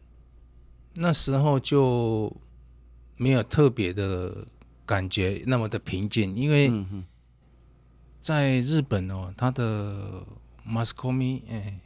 [0.93, 2.33] 那时候就
[3.17, 4.47] 没有特别的
[4.85, 6.71] 感觉那么的平静，因为。
[8.21, 10.23] 在日本哦，他的
[10.67, 11.79] mass comm 哎，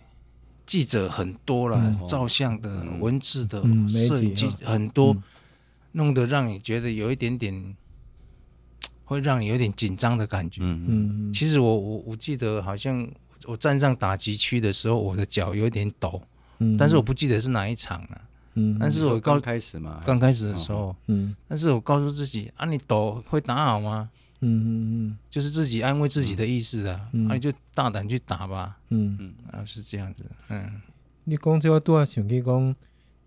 [0.66, 5.24] 记者很多了，嗯、照相的、嗯、文字的、摄影机很多，嗯、
[5.94, 7.76] 弄得让你觉得有一点点，
[9.06, 10.62] 会让你有点紧张的感觉。
[10.62, 11.34] 嗯嗯。
[11.34, 13.10] 其实我我我记得好像
[13.46, 16.22] 我站上打击区的时候，我的脚有点抖，
[16.60, 18.22] 嗯、但是我不记得是哪一场了。
[18.56, 18.78] 嗯。
[18.78, 21.34] 但是我刚开始嘛，刚开始的时候，嗯。
[21.48, 24.10] 但是我告诉自己啊，你抖会打好吗？
[24.46, 28.78] 嗯嗯嗯，就是自己安慰自己的意思啊，那你就大胆去打吧。
[28.90, 30.24] 嗯嗯，啊是这样子。
[30.50, 30.82] 嗯，
[31.24, 32.76] 你讲这话多少想讲，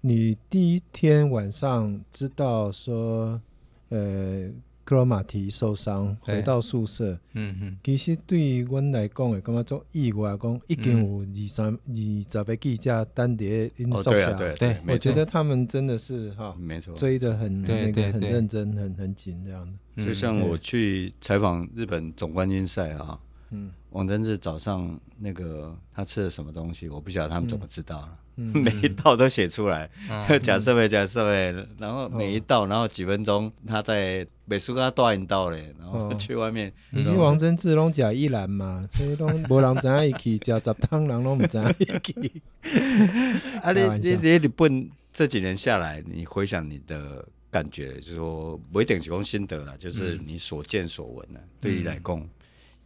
[0.00, 3.40] 你第一天晚上知道说，
[3.88, 4.48] 呃，
[4.88, 20.06] 克罗马提受伤回到宿舍，嗯嗯，其实对于我来讲诶，感觉做意外讲，已经有二三二十个记者单碟因宿舍，对，我觉得他们真的是哈，没错，追的很那个很认真，很很紧这样的。
[20.06, 23.20] 就像我去采访日本总冠军赛啊。
[23.50, 28.08] 嗯，王真志早上那个他吃了什么东西，我不晓得他们怎么知道了。
[28.36, 29.90] 嗯嗯、 每一道都写出来，
[30.42, 36.72] 假设没假设没，然后每一道，然后几分钟他在美术馆断一道嘞，然后去外面。
[36.90, 38.86] 你是王真志拢假一兰嘛？
[38.92, 42.42] 所以拢无人知影伊去食杂汤，人拢唔知影伊去。
[43.60, 52.28] 啊，你你你日本这几年下来，你回想你的感觉，就是说不一定是讲心得了，就是你所见所闻的，对你来讲。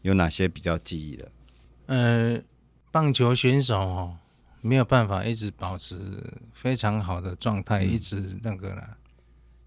[0.03, 1.33] 有哪些比较记忆的？
[1.87, 2.41] 呃，
[2.91, 4.17] 棒球选手哦，
[4.61, 8.97] 没有办法一直保持非常好的状态，嗯、一直那个啦。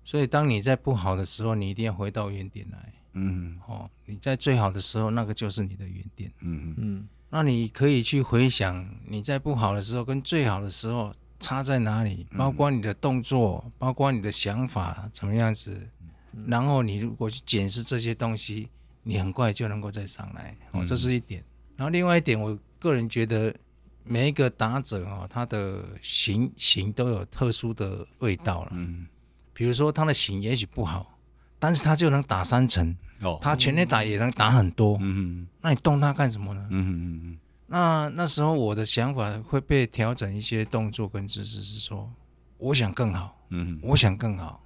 [0.03, 2.93] 所以当你在不好的时候，你一定要回到原点来。
[3.13, 6.31] 嗯，哦，你在最好的时候，那个就是你的原点。
[6.41, 7.07] 嗯嗯。
[7.29, 15.87] 那你可以去回想你在不好的时候跟最好的时候差在哪里，包括你的动作，嗯、包括你的想法怎么样子。
[16.33, 18.69] 嗯、然后你如果去检视这些东西。
[19.07, 21.43] 你很快就能够再上来哦，这是一点。
[21.77, 23.55] 然后另外一点，我个人觉得
[24.03, 28.71] 每一个打者哦，他的型型都有特殊的味道了。
[28.73, 29.05] 嗯，
[29.53, 31.17] 比如说他的型也许不好，
[31.59, 34.97] 但是他就能打三层哦，他全力打也能打很多。
[35.01, 36.67] 嗯，那你动他干什么呢？
[36.71, 37.37] 嗯嗯嗯。
[37.67, 42.11] 那那时候我的想法会被调整一些动作跟姿势，是说
[42.57, 43.37] 我想更好。
[43.49, 44.61] 嗯，我想更好。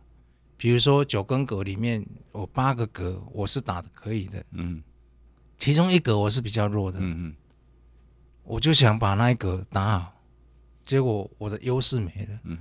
[0.60, 4.84] 比如说九宫格里面，我八个格我是打的可以的，嗯，
[5.58, 7.36] 其中一格我是比较弱的，嗯嗯，
[8.44, 10.14] 我就想把那一格打好，
[10.86, 12.58] 结果我的优势没了，嗯，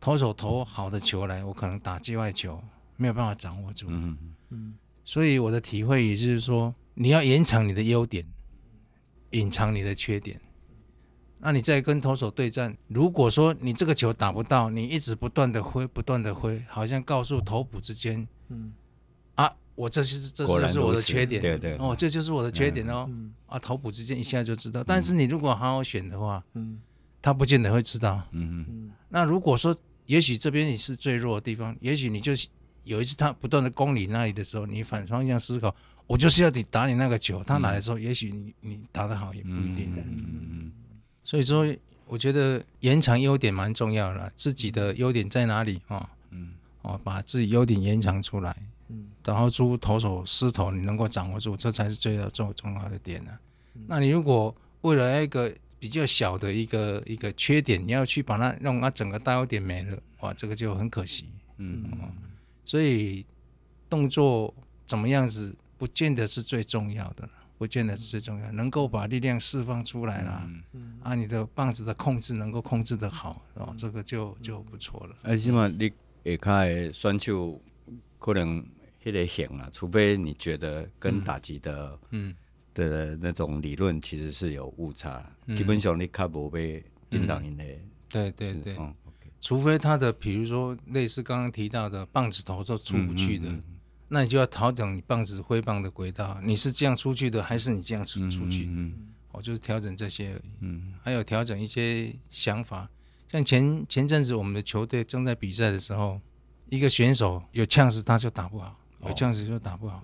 [0.00, 2.58] 投手投好的球来，我可能打界外球
[2.96, 4.16] 没有办法掌握住，嗯
[4.48, 8.26] 嗯，所以我的体会也就是说，你要延长你的优点，
[9.32, 10.40] 隐藏你的缺点。
[11.46, 18.72] 那你再跟投手对战，如果说你这个球打不到，你一直不断的挥，不断的挥，好像告诉头捕之间，嗯，
[19.34, 23.06] 啊，我这是这是就是我的缺点，对对，哦，这就是我的缺点哦，
[23.44, 24.82] 啊，头捕之间一下就知道。
[24.82, 26.80] 但是你如果好好选的话，嗯，
[27.20, 28.90] 他不见得会知道，嗯嗯。
[29.10, 29.76] 那如果说，
[30.06, 32.32] 也许这边你是最弱的地方，也许你就
[32.84, 35.76] 有一次他不断的攻你那里的时候，你反方向思考，
[36.06, 40.72] 我就是要你打你那个球，他来的时候，也许你你打得好也不一定的，嗯嗯。
[41.24, 41.66] 所以说，
[42.06, 46.08] 我觉得延长优点蛮重要的，自己的优点在哪里啊？
[46.30, 48.54] 嗯，哦，把自己优点延长出来，
[48.88, 53.30] 嗯，然后出投手失投，你能够掌握住，这才是最要重重要的点呢。
[53.86, 61.24] 那你如果为了一个比较小的一个一个缺点，你要去把它让它整个大优点没了，哇，这个就很可惜。
[61.56, 61.84] 嗯，
[62.66, 63.24] 所以
[63.88, 64.52] 动作
[64.86, 67.28] 怎么样子，不见得是最重要的。
[67.58, 75.16] 不见得是最重要，能够把力量释放出来啦，嗯、啊，你的棒子的控制能够控制得好，哦，这个就就不错了。
[75.22, 75.88] 而且嘛，你
[76.24, 77.60] 下骹的选手
[78.18, 78.64] 可能
[79.02, 82.34] 迄个型啊，除非你觉得跟打击的嗯。
[82.76, 87.64] 的那种理论其实是有误差，嗯、基本上你卡无被叮当因的。
[88.08, 88.92] 对对对，嗯、
[89.40, 93.48] 除非他的，比如说类似刚刚提到的棒子头都出不去的。
[94.08, 98.66] 那你就要调整你棒子挥棒的轨道，你是这样出去的，还是你这样出出去？
[98.66, 98.92] 嗯，
[99.32, 100.50] 我、就是调整这些而已。
[100.60, 102.88] 嗯，还有调整一些想法，
[103.28, 106.20] 像前前阵子我们的球队正在比赛的时候，
[106.68, 109.96] 一个选手有呛死他就打不好，有呛死就打不好。
[109.96, 110.02] 哦、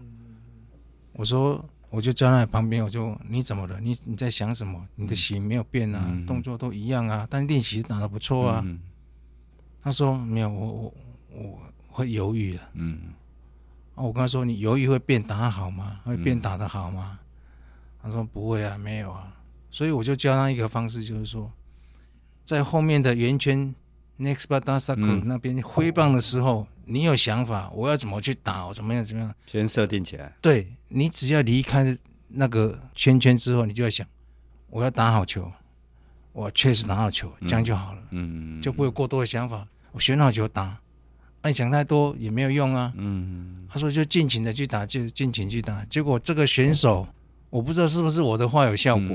[1.13, 3.79] 我说，我就站在旁边，我就你怎么了？
[3.81, 4.85] 你你在想什么？
[4.97, 8.63] 你的型没有变啊，嗯、动作都一样啊，但练习打得不错啊。
[8.65, 8.81] 嗯、
[9.81, 10.95] 他说没有，我我
[11.33, 11.59] 我
[11.89, 12.61] 会犹豫的。
[12.75, 12.99] 嗯。
[14.03, 16.01] 我跟他说：“你犹豫会变打好吗？
[16.05, 17.19] 会变打得好吗？”
[18.03, 19.33] 嗯、他说：“不会啊，没有啊。”
[19.71, 21.51] 所以我就教他一个方式，就是说，
[22.45, 23.75] 在后面的圆圈
[24.19, 28.67] next batter circle 那边挥棒的时候，嗯、你有想法，我要怎么去打？
[28.67, 29.05] 我怎么样？
[29.05, 29.35] 怎么样？
[29.47, 30.33] 先设定起来。
[30.41, 31.97] 对，你只要离开
[32.29, 34.07] 那个圈圈之后，你就要想，
[34.69, 35.51] 我要打好球，
[36.33, 38.03] 我确实打好球，这样就好了。
[38.11, 39.67] 嗯，就不会有过多的想法。
[39.93, 40.77] 我选好球打。
[41.43, 42.93] 那你想太多也没有用啊。
[42.97, 45.83] 嗯，他说就尽情的去打，就尽情去打。
[45.87, 47.07] 结果这个选手，
[47.49, 49.09] 我不知道是不是我的话有效果。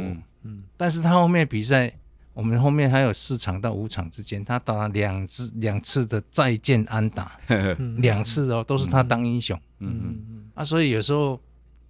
[0.44, 1.94] 嗯，但是他后面比赛，
[2.34, 7.38] 我们后面还有四场到五场之间，他打了两次两次的再见安打，
[7.98, 9.56] 两次哦，都是他当英雄。
[9.80, 11.40] 嗯嗯嗯啊，所以有时候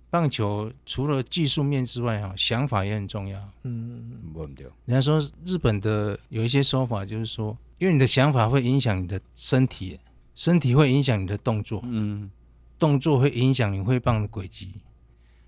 [0.10, 3.40] 棒球除了技术面之外，哈，想法也很重要。
[3.64, 4.56] 嗯嗯，
[4.86, 9.98] 人家说日本的有一些说法，就是说，因为你的想法会影响你的身体。
[10.36, 12.30] 身体会影响你的动作，嗯，
[12.78, 14.74] 动作会影响你挥棒的轨迹，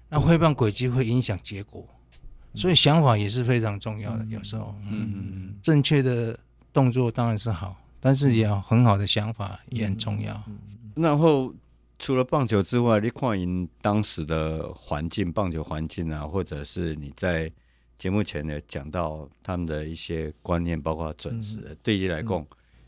[0.07, 1.85] 那挥棒轨迹会影响结果，
[2.55, 4.25] 所以想法也是非常重要的。
[4.25, 4.89] 有时候，嗯。
[4.89, 6.39] 嗯嗯，正确的
[6.71, 10.41] 动作当然是好，但是也要很好的想法也很重要。
[10.95, 11.53] 然后
[11.99, 17.51] 除了棒球之外，你看因当时的环境，棒球环境啊，或者是你在
[17.97, 22.47] 节目前呢讲到他们的一些观念，包括准时，对你来讲。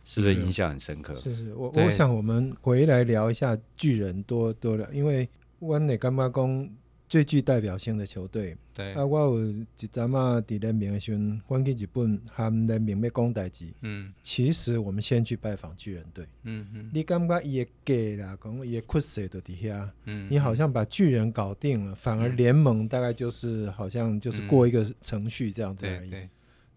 [0.10, 1.16] 是不是印象很深刻？
[1.18, 5.30] 是是，我我想我们回来聊一下巨人多多了，因为
[5.60, 6.68] 湾内干巴公
[7.07, 8.57] 最具代表性的球队。
[8.74, 13.68] 对啊，我有一阵啊，伫联盟的时阵，翻去日本含联盟要讲代志。
[13.82, 16.26] 嗯，其实我们先去拜访巨人队。
[16.41, 19.93] 嗯嗯，你感觉伊的家啦，讲伊的缺失就底下。
[20.05, 26.10] 嗯，你好像把巨人搞定了，反而联盟大概就是好像就是过一个程序这样子而已。
[26.10, 26.28] 对，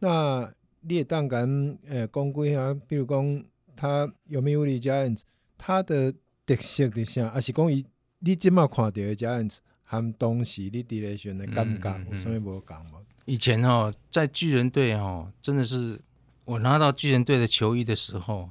[0.01, 0.53] 那。
[0.83, 5.23] 你也当敢诶讲几啊，比如讲他有没有哩 Giants，
[5.57, 6.13] 他的
[6.45, 7.31] 特色是啥？
[7.31, 7.85] 还是讲伊
[8.19, 13.05] 你即马看到的 Giants 和当时你伫咧选的感觉有啥物无共无？
[13.25, 16.01] 以前哦，在巨人队哦，真的是
[16.45, 18.51] 我拿到巨人队的球衣的时候，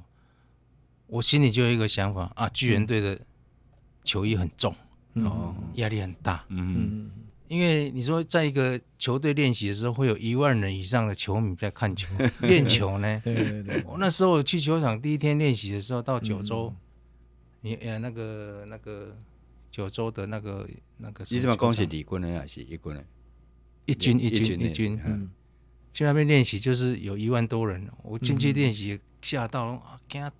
[1.06, 3.20] 我心里就有一个想法啊，巨人队的
[4.04, 4.74] 球衣很重，
[5.14, 6.74] 嗯、哦，压力很大，嗯。
[6.76, 7.10] 嗯
[7.52, 12.08] 因为你说，在一个球队练习的时候，会有一万人以上的球迷在看球
[12.40, 13.20] 练球呢。
[13.22, 13.84] 对对对。
[13.86, 16.74] 我那时候去球场第一天练习的时候，到九州，
[17.60, 19.14] 你呃那个那个
[19.70, 21.22] 九州的那个那个。
[21.30, 23.04] 你怎么恭喜李军呢，还是一军呢？
[23.84, 24.98] 一军一军一军。
[25.04, 25.28] 嗯。
[25.92, 30.32] 去那边练习就是有一万多人，我进去练习吓到啊，给他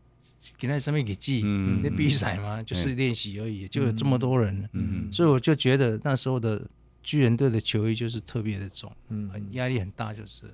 [0.56, 1.42] 给他上面给记，
[1.82, 4.66] 那比赛嘛，就是练习而已，就有这么多人。
[4.72, 5.12] 嗯。
[5.12, 6.66] 所以我就觉得那时候的。
[7.02, 10.44] 巨人队的球衣就是特别的重，嗯，很压力很大，就是。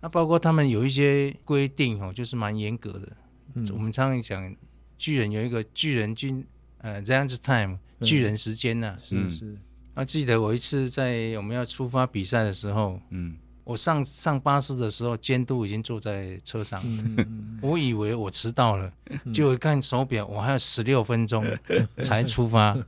[0.00, 3.08] 那包括他们有一些规定哦，就是蛮严格的。
[3.54, 4.56] 嗯，我们常常讲，
[4.96, 6.46] 巨人有一个巨人军，
[6.78, 9.58] 呃，Giants time，巨人时间呐，是是。
[9.94, 16.80] 那记得我一次在我们要出发比赛的时候，嗯，我上上巴士的时候，监督已经坐在车上，
[17.60, 18.92] 我以为我迟到了，
[19.34, 21.44] 结果看手表，我还有十六分钟
[22.04, 22.78] 才出发，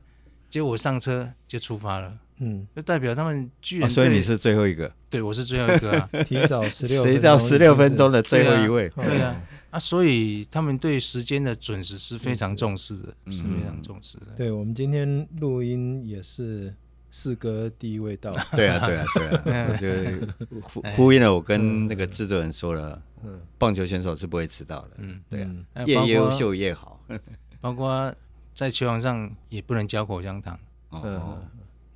[0.51, 2.13] 结果我上车就出发了。
[2.43, 8.89] 嗯，就代表他们居然、哦，所以你是最后一个，对，我是最后一个啊， 提早十六，谁到十六分钟的最后一位？
[8.89, 9.43] 对啊，对啊，
[9.73, 14.29] 啊，所以他们对时间的准时是非常重视的，是，是非常重视的。
[14.29, 16.75] 嗯、对，我们今天录音也是
[17.11, 19.05] 四哥第一位到，对啊，对啊，
[19.45, 25.43] 对啊， 我就呼呼应了我跟那个制作人说了，嗯，棒球选手是不会迟到的，嗯，对
[25.75, 27.05] 啊，越优秀越好，
[27.61, 28.11] 包括
[28.55, 30.59] 在球场上也不能嚼口香糖，
[30.91, 31.39] 哦。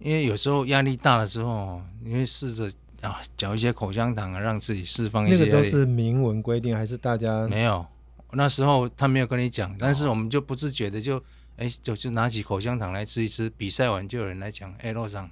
[0.00, 5.44] 因为有时候压力大的时候，你会试着啊嚼一些口香糖啊，让自己释放一些。
[5.44, 7.86] 那个都是明文规定还是大家没有？
[8.32, 11.22] 那时候他没有跟你讲，但是我们就不自觉的就
[11.56, 13.48] 哎就就拿起口香糖来吃一吃。
[13.50, 15.30] 比赛完就有人来讲，哎，路上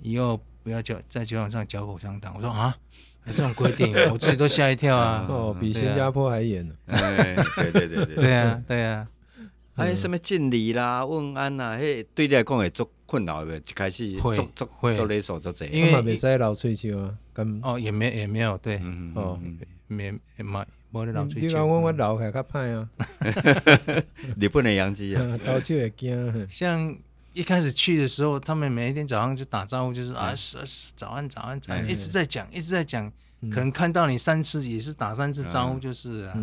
[0.00, 2.34] 以后不要嚼在球场上嚼口香糖。
[2.36, 2.76] 我说啊，
[3.24, 5.26] 有这种规定，我自己都吓一跳啊。
[5.30, 6.74] 哦，比新加坡还严呢。
[6.86, 8.14] 对对对对对。
[8.16, 9.08] 对啊对啊。
[9.76, 18.80] 还有什么敬礼啦、问安啦，迄，对你来讲会足困扰的，一开始足足做勒索做这，因为没使老吹球啊，跟哦也没也没有对，
[19.16, 19.36] 哦
[19.88, 20.18] 没没
[20.92, 21.46] 没老吹球。
[21.46, 22.88] 你讲我我老还较歹啊，
[24.38, 26.48] 你不能养鸡啊，老吹也惊。
[26.48, 26.96] 像
[27.32, 33.12] 一开始去的时候，他们每一天早上就打招呼，就是啊是是早安早安早安，一直在讲一直在讲，
[33.50, 36.38] 可能看到你三次也是打三次招呼，就是啊，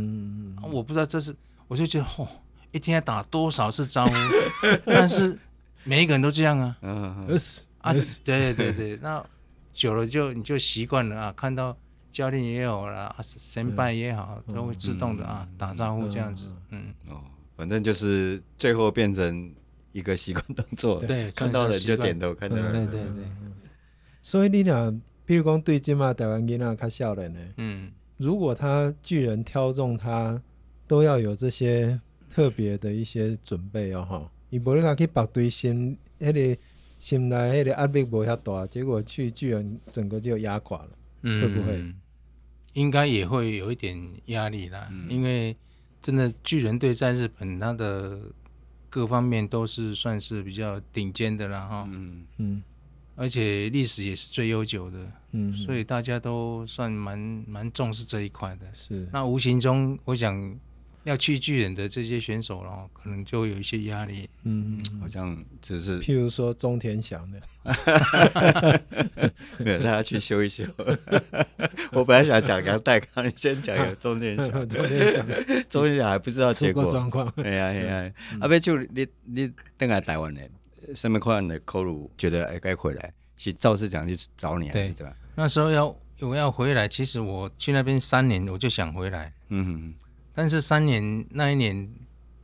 [0.70, 1.34] 我不知道这是，
[1.70, 2.28] 我就觉得嚯。
[2.72, 4.14] 一天要打多少次招呼？
[4.86, 5.38] 但是
[5.84, 6.78] 每一个人都这样啊。
[6.82, 7.38] 嗯嗯。
[7.80, 7.92] 啊，
[8.24, 9.24] 对对对， 那
[9.74, 11.34] 久了就你就习惯了啊。
[11.36, 11.76] 看到
[12.12, 16.54] 教练也有了，先拜也好，都会自动的啊打招呼这样子。
[16.70, 16.94] 嗯。
[17.10, 17.22] 哦，
[17.58, 19.52] 反正就是最后变成
[19.92, 21.02] 一个习惯动作。
[21.08, 22.88] 对，看到人就点头，看到人。
[22.88, 23.26] 对对对。
[24.22, 24.92] 所以你俩，
[25.26, 27.40] 譬如讲对这嘛台湾囡仔较少年呢。
[27.58, 27.92] 嗯。
[28.18, 30.40] 如果他巨人挑中他，
[30.88, 32.00] 都要有这些。
[32.32, 36.58] 特别的一些准备哦，吼，你不能讲去把对心，那个
[36.98, 40.90] 心内迄个压力不遐大，结果去巨人整个就压垮了，
[41.24, 41.94] 嗯、会不会？
[42.74, 45.54] 应该也会有一点压力啦，嗯、因为
[46.02, 48.18] 真的巨人队在日本，它的
[48.90, 52.64] 各方面都是算是比较顶尖的啦哈，嗯嗯，
[53.16, 59.06] 而且历史也是最悠久的，嗯，所以大家都算蛮蛮重视这一块的，是。
[59.12, 60.58] 那无形中，我想。
[61.04, 64.30] 要去巨人的这些选手咯，可能就有一些压力。
[64.44, 67.42] 嗯，好像就是，譬如说中田翔的，
[69.58, 70.64] 没有让他去修一修。
[71.92, 74.50] 我本来想讲个戴康，你先讲个中田翔。
[74.70, 75.26] 中田翔，
[75.70, 77.28] 中田翔还不知道结果状况。
[77.38, 77.74] 哎呀哎
[78.06, 80.42] 呀，阿伯就你你等来台湾的，
[80.94, 85.12] 什么款的考虑觉得哎该回来，是赵市长去找你还是怎么？
[85.36, 89.34] 那时候要我要回来，其实我去那边三年，我就想回来。
[89.50, 89.94] 嗯哼。
[90.42, 91.88] 但是三年那一年，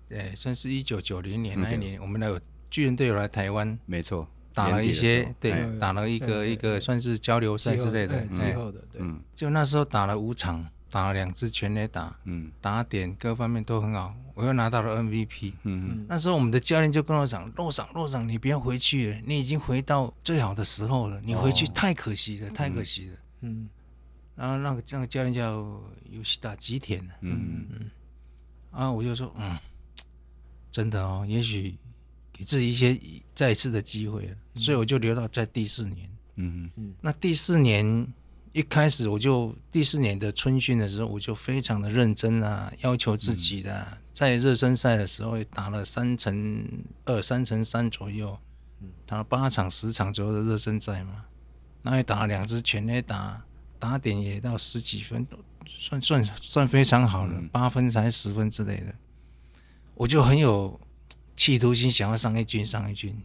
[0.10, 2.40] 呃，算是一九九零年那一年，我们的
[2.70, 9.02] 巨人队有来台湾，没错，打了一些，对，打了一个一个算是交流赛之类的，最后的，对，
[9.34, 23.68] 就那时候打了五场，打了两支全垒打，嗯，打点各方面都很好，我又拿到了 MVP，嗯嗯，那时候我们的教练就跟我讲，洛桑洛桑，你不要回去了，你已经回到最好的时候了，你回去太可惜了，太可惜了，嗯。
[24.38, 25.82] 然后那个那个教练叫
[26.12, 27.66] 游戏打吉田，嗯。
[27.72, 27.92] 嗯，
[28.70, 29.58] 啊，我就说，嗯，
[30.72, 31.76] 真的哦，也许
[32.32, 33.00] 给自己一些
[33.34, 38.08] 再一次的机会了，嗯、所以我就留到在第四年，嗯嗯，那第四年
[38.52, 46.64] 一开始我就第四年的春训的时候，我就非常的认真啊，要求自己的，嗯、在热身赛的时候也打了三乘
[47.06, 48.38] 二、三乘三左右，
[49.08, 51.26] 打了八场、十场左右的热身赛嘛，
[51.82, 53.42] 然后也打了两支全垒打。
[53.80, 55.26] 打点也到十几分，
[55.66, 58.94] 算算算非常好了，八分才十分之类的，
[59.96, 60.80] 我就很有
[61.36, 63.16] 企图心，想要上一军上一军。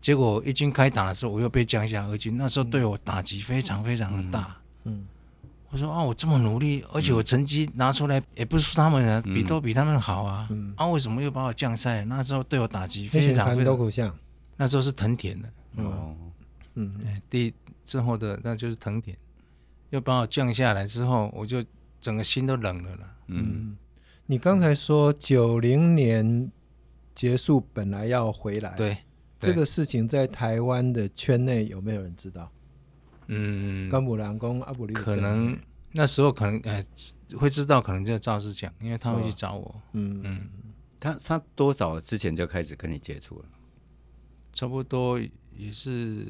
[0.00, 4.56] 结果一军开打的时候，我又被降下二军，那时候对我打击非常非常的大。
[4.84, 5.04] 嗯，
[5.70, 10.48] 我说啊，我这么努力，而且我成绩拿出来也不是他们的，比都比他们好啊。
[10.76, 12.04] 啊，为什么又把我降赛？
[12.04, 14.14] 那时候对我打击非常非常。
[14.56, 15.48] 那时候是藤田的。
[15.78, 16.14] 哦，
[16.74, 16.94] 嗯，
[17.28, 17.52] 第
[17.84, 19.16] 之后的那就是藤田。
[19.90, 21.64] 又把我降下来之后，我就
[22.00, 23.16] 整个心都冷了了。
[23.28, 23.76] 嗯，
[24.26, 26.50] 你刚才说九零年
[27.14, 28.98] 结束，本来要回来，对，
[29.38, 32.50] 这个事情在台湾的圈内有没有人知道？
[33.28, 35.58] 嗯，甘姆兰公阿布里，可能
[35.92, 36.84] 那时候可能呃
[37.38, 39.82] 会知道，可能就赵志强，因为他会去找我。
[39.92, 40.40] 嗯嗯，
[40.98, 43.44] 他他多早之前就开始跟你接触了？
[44.52, 45.20] 差不多
[45.54, 46.26] 也是。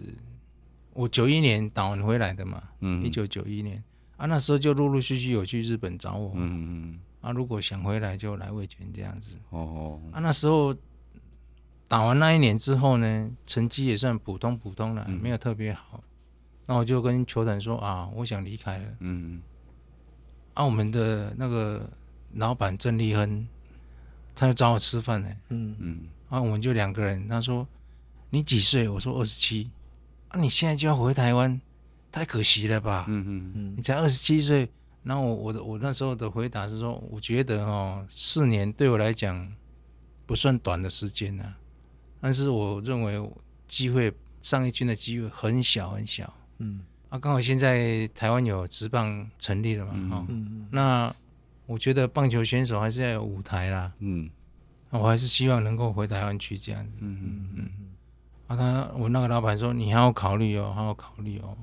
[0.96, 3.04] 我九一年打完回来的嘛，嗯。
[3.04, 3.82] 一九九一年。
[4.16, 10.74] 啊，那时候就陆陆续续有去日本找我，嗯嗯啊，如果想回来就来维权这样子，哦哦，啊，那时候
[11.86, 16.02] 打完那一年之后呢，成绩也算普通普通了，嗯、没有特别好，
[16.64, 19.42] 那我就跟球团说啊，我想离开了，嗯嗯，
[20.54, 21.86] 啊，我们的那个
[22.36, 23.46] 老板郑立亨，
[24.34, 25.76] 他就找我吃饭呢，嗯。
[25.78, 25.98] 嗯，
[26.30, 27.68] 啊，我们就两个人，他说
[28.30, 28.88] 你几岁？
[28.88, 29.70] 我说二十七。
[30.28, 30.40] 啊！
[30.40, 31.60] 你现在就要回台湾，
[32.10, 33.04] 太可惜了吧？
[33.08, 34.68] 嗯嗯嗯，你才二十七岁。
[35.02, 39.52] 那我我的我那时候的回答是说，我觉得哦，四年对我来讲
[40.26, 41.56] 不算短的时间啊，
[42.20, 43.30] 但是我认为
[43.68, 44.12] 机会
[44.42, 46.32] 上一军的机会很小很小。
[46.58, 51.14] 嗯，啊，刚好现在台湾有职棒成立了嘛，哈、嗯，嗯、那
[51.66, 53.92] 我觉得棒球选手还是要有舞台啦。
[54.00, 54.28] 嗯，
[54.90, 56.92] 我还是希望能够回台湾去这样子。
[56.98, 57.70] 嗯嗯嗯。
[58.46, 61.56] 啊，他我那个老板说，你还要考虑哦，还要考虑哦，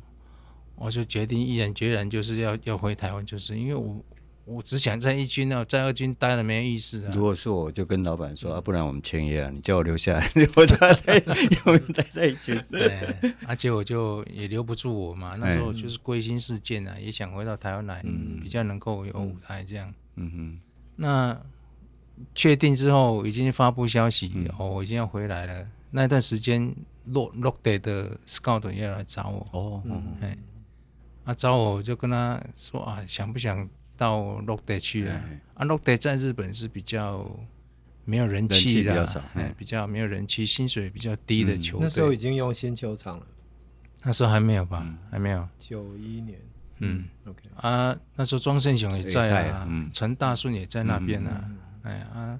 [0.75, 4.03] 我就决定毅然决然就是要要回台湾，就是因为我
[4.45, 7.11] 我只想在一军哦，在二军待了没意思啊。
[7.13, 11.17] 如果是我就跟老板说啊，不然我们签约啊，你叫我留下来， 我他在
[11.65, 12.61] 永远待在一军。
[12.69, 13.15] 对，
[13.47, 19.93] 而且我就也留不住我嘛，那时候就是归心似箭啊，也想回到台湾来，嗯、比较能够有舞台这样。
[20.17, 20.59] 嗯哼，
[20.97, 21.41] 那
[22.35, 25.65] 确定之后已经发布消息，嗯、哦，我已经要回来了。
[25.95, 26.75] 那段时间，
[27.05, 29.47] 洛洛德的 scout 也来找我。
[29.51, 30.35] 哦，嗯，哎，
[31.23, 35.23] 啊，找我就跟他说啊，想不想到洛德去啊？
[35.53, 37.29] 啊，洛德在日本是比较
[38.05, 41.83] 没有人气的，比较少，哎，比较没有人气，薪水比较低的球队。
[41.83, 43.27] 那时候已经用新球场了，
[44.01, 44.83] 那时候还没有吧？
[45.11, 45.47] 还没有。
[45.59, 46.39] 九一年，
[46.79, 47.43] 嗯，OK。
[47.57, 51.51] 啊，那时候庄胜雄也在啊，陈大顺也在那边啊，
[51.83, 52.39] 哎啊，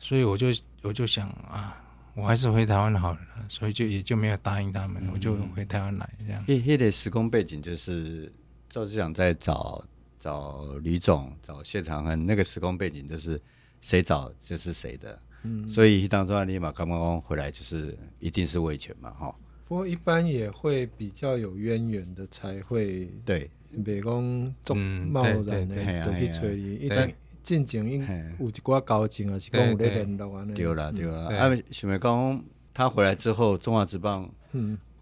[0.00, 0.48] 所以我就
[0.82, 1.80] 我就想啊。
[2.16, 6.42] 我还是回台湾好了，所以就也就没有答应他们，嗯、我就回台湾来这样。
[6.48, 8.32] 那那个时空背景就是
[8.70, 9.84] 赵市长在找
[10.18, 13.38] 找吕总、找谢长亨，那个时空背景就是
[13.82, 15.20] 谁找就是谁的。
[15.42, 19.36] 嗯，所以当初立马刚刚回来就是一定是魏全嘛，哈。
[19.68, 23.50] 不过一般也会比较有渊源的才会对，
[23.84, 27.12] 别讲中贸然的都去催你，一旦。
[27.46, 28.00] 进前应
[28.40, 30.44] 有一寡交情啊，是讲有咧联络啊。
[30.52, 31.28] 对啦，对啦。
[31.32, 32.44] 啊，想要讲
[32.74, 34.28] 他回来之后，中华职棒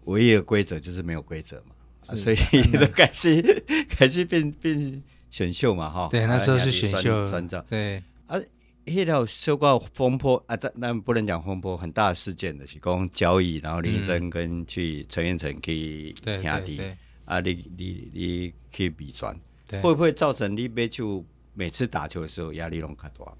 [0.03, 2.35] 唯一的规则就是没有规则嘛，所以
[2.77, 3.41] 都开始
[3.89, 6.07] 开始变变选秀嘛，哈。
[6.11, 7.23] 对，那时候是选秀。
[7.67, 8.03] 对。
[8.27, 8.39] 啊，
[8.85, 16.79] 那条受过风波啊，但但不能讲风波，很大的事件的是讲交易，然后林真跟去陈彦辰去兄弟，
[17.25, 19.35] 啊，你你你去比传，
[19.81, 21.25] 会不会造成你买球
[21.55, 23.33] 每次打球的时候压力拢较大？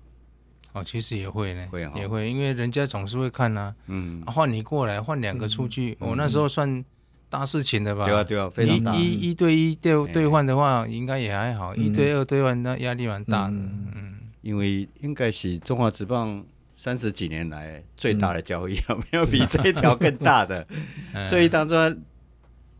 [0.74, 6.84] 哦，其实也会呢，会哦、也会，因为人家总是会看呐、啊，嗯，换、啊、你过来换两个出去，我、嗯哦、那时候算
[7.30, 8.04] 大事情的吧？
[8.06, 8.94] 对啊，对啊，非常大。
[8.96, 13.52] 一一对一对兑换的话，应该也还好；一对二兑换，那压力蛮大的。
[13.54, 16.44] 嗯，嗯因为应该是中华职棒
[16.74, 20.68] 三十几年来最大的交易，有 没有比这一条更大的？
[21.26, 22.02] 所以当中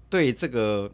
[0.10, 0.92] 对这个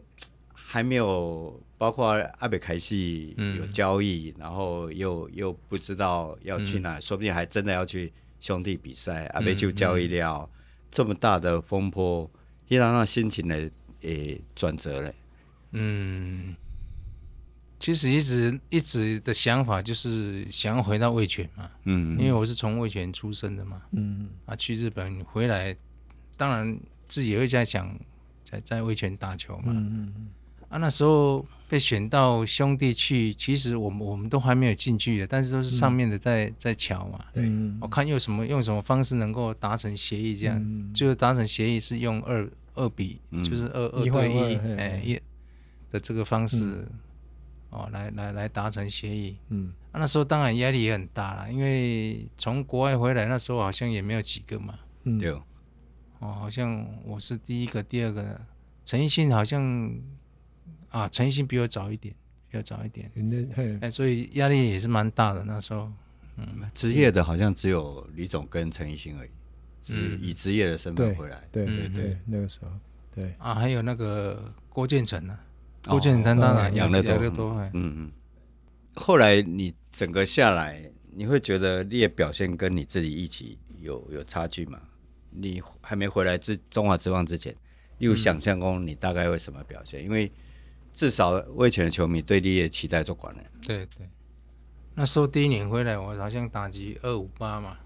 [0.72, 1.60] 还没有。
[1.82, 9.24] 包括阿北开戏有交易，嗯、然后又又不知道要去哪，嗯、说不定还真的要去兄弟比赛。
[9.24, 10.48] 嗯、阿北就交易了，嗯、
[10.92, 12.30] 这么大的风波，
[12.68, 13.68] 也让他心情的
[14.02, 15.12] 诶转折了。
[15.72, 16.54] 嗯，
[17.80, 21.68] 其实一直一直的想法就是想要回到味全嘛。
[21.82, 23.82] 嗯，因为我是从味全出生的嘛。
[23.90, 25.76] 嗯啊，去日本回来，
[26.36, 27.92] 当然自己也会在想，
[28.44, 29.72] 在在味全打球嘛。
[29.74, 30.28] 嗯嗯
[30.72, 31.46] 啊，那时候。
[31.72, 37.24] 被选到兄弟去，其实我们我们都还没有进去的，但是都是上面的在、嗯、在瞧嘛。
[37.32, 37.50] 对，
[37.80, 45.18] 我看用什么用什么方式能够达成协议，这样、嗯、就是达成协议是用二二比，嗯、就是二二对一，哎一
[45.90, 46.88] 的这个方式，嗯、
[47.70, 49.38] 哦，来来来达成协议。
[49.48, 54.78] 嗯、啊，那时候当然压力也很大了，因为从国外回来那时候好像也没有几个嘛。
[55.04, 55.42] 嗯，有。
[56.18, 58.38] 哦，好像我是第一个，第二个，
[58.84, 59.90] 陈奕迅好像。
[60.92, 62.14] 啊，陈奕迅比我早一点，
[62.48, 63.10] 比我早一点，
[63.56, 65.90] 哎、欸，所以压力也是蛮大的那时候。
[66.36, 69.30] 嗯，职业的好像只有李总跟陈奕迅而已，
[69.82, 71.42] 只，以职业的身份回来。
[71.50, 72.70] 对对对，对，那个时候，
[73.14, 75.38] 对啊，还有那个郭建成呢、
[75.84, 78.12] 啊，郭建成当然养乐多，多嗯嗯。
[78.94, 84.80] 后来你整个下来，你会觉得你的表现跟你自己一起有有差距吗？
[85.30, 87.54] 你还没回来之中华之棒之前，
[87.98, 90.02] 你有想象过你大概会什么表现？
[90.02, 90.30] 因为
[90.92, 93.42] 至少味全的球迷对你也期待做管了。
[93.62, 94.08] 对对，
[94.94, 97.78] 那时候第一年回来，我好像打击二五八嘛，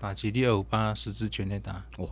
[0.00, 1.84] 打击率二五八，十支全垒打。
[1.96, 2.10] 哦，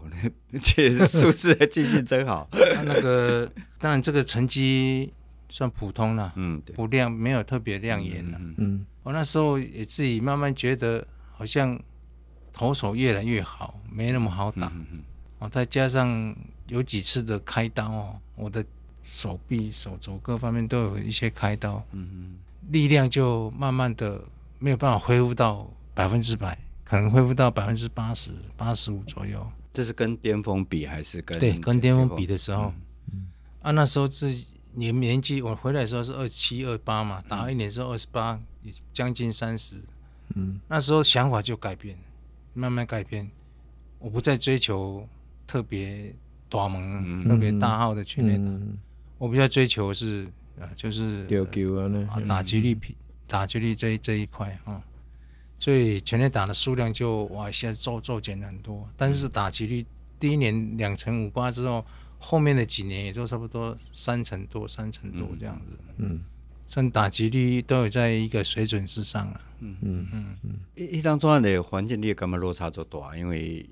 [0.50, 2.48] 那这数字的记性真好。
[2.52, 5.12] 那那个 当然这个成绩
[5.48, 8.38] 算普通了，嗯，不亮，没有特别亮眼了。
[8.40, 11.76] 嗯，嗯我那时候也自己慢慢觉得，好像
[12.52, 14.68] 投手越来越好，没那么好打。
[14.68, 15.02] 嗯嗯。
[15.40, 16.34] 哦，再加上
[16.68, 18.64] 有几次的开刀哦，我的。
[19.06, 22.34] 手臂、手肘各方面都有一些开刀，嗯嗯，
[22.72, 24.20] 力量就慢慢的
[24.58, 29.46] 没有办法恢复到百分之百，可能恢复到百分之八十、八十五左右。
[29.72, 31.38] 这是跟巅峰比还是跟？
[31.38, 32.72] 对，跟巅峰比的时候，
[33.12, 33.28] 嗯，
[33.62, 39.76] 啊，那时候自己年年纪，我回来的时候是二七二八嘛，打了一年之后二十八，也将近三十，
[40.34, 41.96] 嗯，那时候想法就改变，
[42.54, 43.30] 慢慢改变，
[44.00, 45.08] 我不再追求
[45.46, 46.12] 特别
[46.48, 48.50] 短门、嗯、特别大号的全垒打。
[49.16, 50.28] 嗯我比较追求是
[50.60, 51.26] 啊，就是
[52.10, 52.94] 啊打击率比
[53.26, 54.82] 打击率这一这一块啊，
[55.58, 59.86] 所以全垒打的数量就哇现在骤骤减了很多，但是打击率
[60.20, 61.82] 第一年两成五八之后，
[62.18, 66.20] 后面的几年也就差不多三成多三成多这样子，嗯，
[66.66, 69.76] 算打击率都有在一个水准之上了，嗯。
[69.80, 70.36] 嗯嗯。
[70.42, 73.66] 嗯，一一当中的环境你也感觉落差就大，因为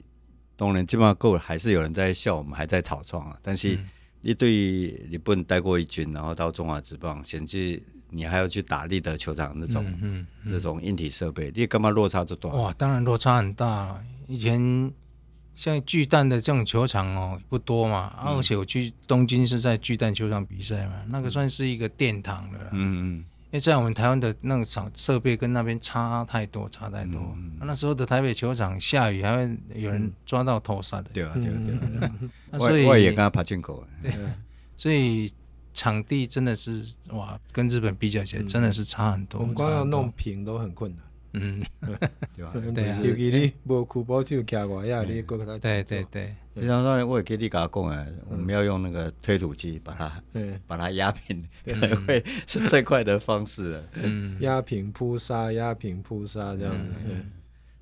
[0.57, 3.79] 当然基本上够还是有人在笑我们还在草创啊，但是。
[4.25, 12.49] 你对于日本待过一军，然后到中华职棒，甚至你还要去打立德球场那种、嗯那种硬体设备，你干嘛落差这么大？
[12.49, 14.03] 哇，当然落差很大。
[14.27, 14.91] 以前
[15.55, 22.59] 像巨蛋的这种球场哦不多嘛，嗯、而且我去东京是在巨蛋球场比赛嘛，那个算是一个殿堂了。
[22.73, 23.25] 嗯嗯。
[23.55, 27.23] 因为在我们台湾的那个场设备跟那边差太多，差太多。
[27.61, 31.09] 那时候的台北球场下雨还会有人抓到头杀的。
[31.13, 32.13] 对啊对啊对啊。
[32.59, 33.87] 所以我也跟他爬进口。
[34.03, 34.13] 对。
[34.77, 35.33] 所以
[35.73, 39.41] 场地真的是哇，跟日本比较起来真的是差很多。
[39.41, 41.05] 我们光要弄平都很困难。
[41.35, 41.63] 嗯，
[42.37, 42.53] 对吧？
[42.75, 50.23] 对啊，尤其你无区保就卡外呀，你搁个对对对，然后我也给你讲讲啊，我们要用那个推土机把它，
[50.67, 53.83] 把它压平， 可能会是最快的方式。
[53.95, 56.95] 嗯， 压平铺沙，压平铺沙这样子。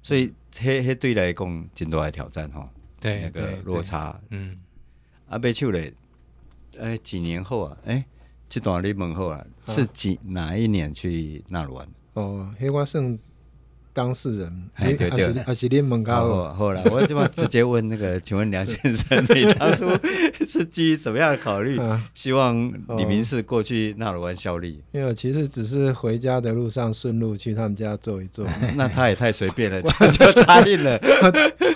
[0.03, 2.69] 所以迄迄对来讲，真多来挑战哈。
[2.99, 4.19] 对，那个落差。
[4.31, 4.59] 嗯。
[5.29, 5.93] 阿贝丘嘞，
[6.79, 7.77] 哎，几年后啊？
[7.85, 8.05] 哎，
[8.49, 11.87] 这段你问好啊，是几哪一年去那儿玩？
[12.15, 13.19] 哦，黑花胜。
[13.93, 19.87] 当事人，对对对，还是你们好，好了，我这么直接问那个，请问梁先生，你当初
[20.47, 21.79] 是基于什么样的考虑，
[22.15, 24.83] 希望李明是过去纳鲁湾效力？
[24.93, 29.83] 因为我其实只是回家的路上顺路去他们家坐一坐， 那他也太随便了，
[30.13, 30.99] 就答应了。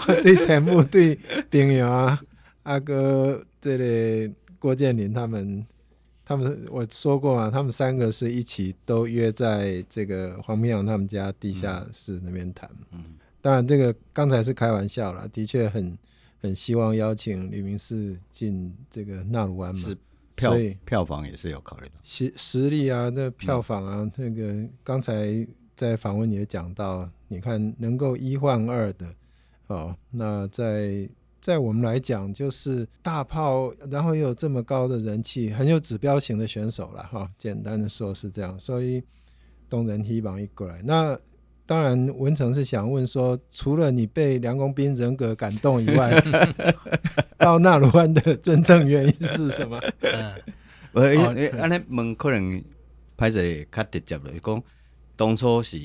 [0.08, 1.18] 我对田木、对
[1.50, 2.18] 朋友啊，
[2.62, 5.66] 阿哥这里郭建林他们。
[6.28, 12.68] 他们我说过嘛，他们三个是一起都约在这个黄明阳他们家地下室那边谈。
[12.90, 15.96] 嗯，当然这个刚才是开玩笑了，的确很
[16.40, 19.80] 很希望邀请李明士进这个纳鲁湾嘛。
[19.80, 19.96] 是
[20.34, 21.92] 票所以票房也是有考虑的。
[22.02, 25.46] 实实力啊，那票房啊，那、嗯、个刚才
[25.76, 29.06] 在访问也讲到，你看能够一换二的
[29.68, 31.08] 哦，那在。
[31.46, 37.30] 在我们来讲，就是大炮，然后又有这么高的人气，很有指标型的选手了哈。
[37.38, 39.00] 简单的说是这样，所以
[39.70, 40.82] 东人希望一过来。
[40.82, 41.16] 那
[41.64, 46.20] 当然，文成是想问说，除了你被梁公斌人格感动以外，
[47.38, 49.80] 到纳鲁湾的真正原因是什么？
[50.90, 52.60] 我安尼问可能
[53.16, 53.40] 拍摄
[53.70, 54.60] 较直接的，讲
[55.14, 55.78] 当初是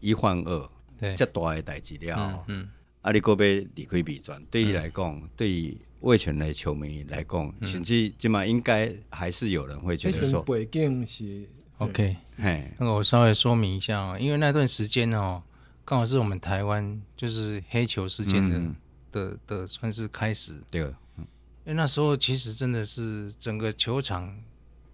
[0.00, 0.68] 一换二，
[1.16, 2.44] 这大的代志了。
[2.48, 2.68] 嗯。
[3.06, 11.48] 阿里戈贝离开比转，对于来讲，嗯、对于味全的球迷来讲，嗯、甚至起码应该还是有人会觉得说，背景是
[11.78, 12.16] OK。
[12.36, 15.40] 嘿，那我稍微说明一下哦，因为那段时间哦，
[15.84, 18.74] 刚好是我们台湾就是黑球事件的、嗯、
[19.12, 20.60] 的的算是开始。
[20.68, 24.36] 对，因为那时候其实真的是整个球场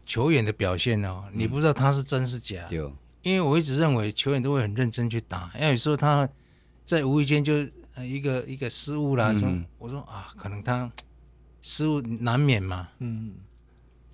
[0.04, 2.66] 球员的表现哦，嗯、你不知道他是真是假。
[2.68, 2.78] 对，
[3.22, 6.28] 因为我一直认为球员都会很认真去打，因为有时候他
[6.84, 7.66] 在无意间就。
[7.95, 10.90] 呃，一个一个失误啦，说、嗯、我说啊，可能他
[11.61, 13.34] 失误难免嘛，嗯，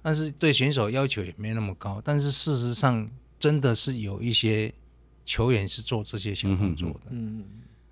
[0.02, 3.08] 但是对选手要求也没那么高，但是事实上
[3.38, 4.74] 真的是有一些
[5.24, 7.44] 球员是做这些小动作的，嗯，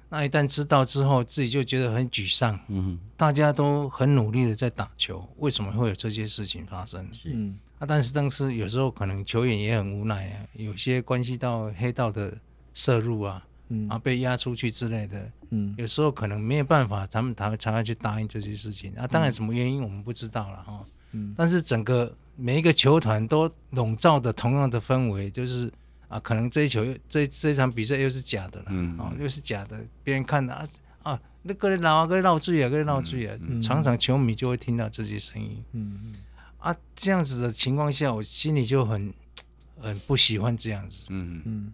[0.09, 7.09] 那一旦知道之后，自己就觉得很沮丧，嗯，大家都很努力的在打球，为什么会有这些事情发生？
[7.26, 12.37] 嗯，啊，但是当时有时候可能球员也很无奈啊，有些关系到黑道的
[12.74, 13.47] 摄入啊。
[13.68, 13.88] 嗯。
[13.88, 18.92] 啊，被押出去之类的，嗯，有时候可能没有办法，他们才会才会去答应这些事情。
[18.94, 19.06] 啊。
[19.06, 20.84] 当然，什么原因我们不知道了哈。
[21.12, 25.72] 嗯，但是整个每一个球团都笼罩着同样的氛围，就是
[26.08, 30.68] 啊，可能这一球这这一场比赛又是假的了，嗯，啊，又是假的，别人看的啊
[31.02, 36.14] 啊，那个人闹啊，个人闹剧啊，个人闹剧啊，常常球迷就会听到这些声音，嗯嗯，
[36.58, 39.14] 啊，这样子的情况下，我心里就很
[39.80, 41.40] 很不喜欢这样子，嗯。
[41.44, 41.72] 嗯。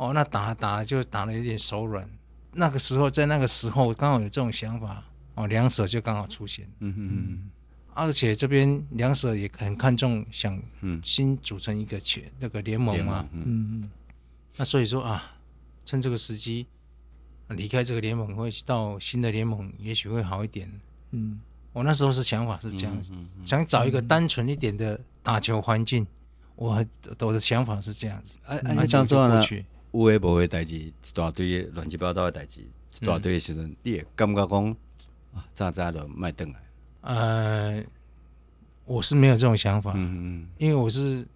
[0.00, 2.08] 哦，那打打就打得有点手软。
[2.54, 6.66] 那个时候，在那个时候刚好有这种想法，哦，两舍就刚好出现。
[6.78, 7.50] 嗯嗯嗯。
[7.92, 10.58] 而且这边两舍也很看重，想
[11.02, 13.28] 新组成一个全那个联盟嘛。
[13.32, 13.90] 嗯嗯。
[14.56, 15.36] 那所以说啊，
[15.84, 16.66] 趁这个时机
[17.48, 20.72] 离开这个联盟，会到新的联盟，也许会好一点。
[21.10, 21.38] 嗯。
[21.74, 23.12] 我那时候是想法是这样子，
[23.44, 26.06] 想找一个单纯一点的打球环境。
[26.56, 26.82] 我
[27.18, 28.38] 我的想法是这样子。
[28.46, 29.44] 哎哎，这样做呢？
[29.92, 34.76] 有诶无诶代志，一大堆乱七八糟诶代志，一大堆诶时阵，嗯、你也感觉讲
[35.34, 36.56] 啊，早早就卖转来。
[37.00, 37.82] 呃，
[38.84, 41.26] 我是没有这种想法，嗯嗯，因为我是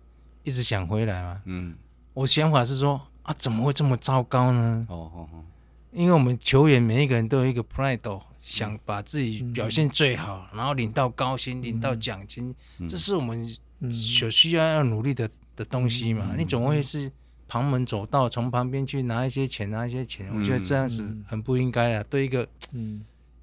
[0.45, 1.75] 一直想回来嘛，嗯，
[2.13, 4.87] 我想法是说啊，怎么会这么糟糕呢？
[4.89, 5.45] 哦哦哦，
[5.91, 13.45] 因为我们球员每一个人都有一个 pride，想把自己表现最好，嗯、然后领到高薪，领到奖金，嗯、这是我们
[13.91, 17.11] 所需要要努力的的东西嘛，嗯、你总会是。
[17.47, 22.03] 旁门左道，从旁边去拿一些钱，拿一些钱，嗯、我觉得这样子很不应该啊！
[22.03, 22.49] 嗯、对一个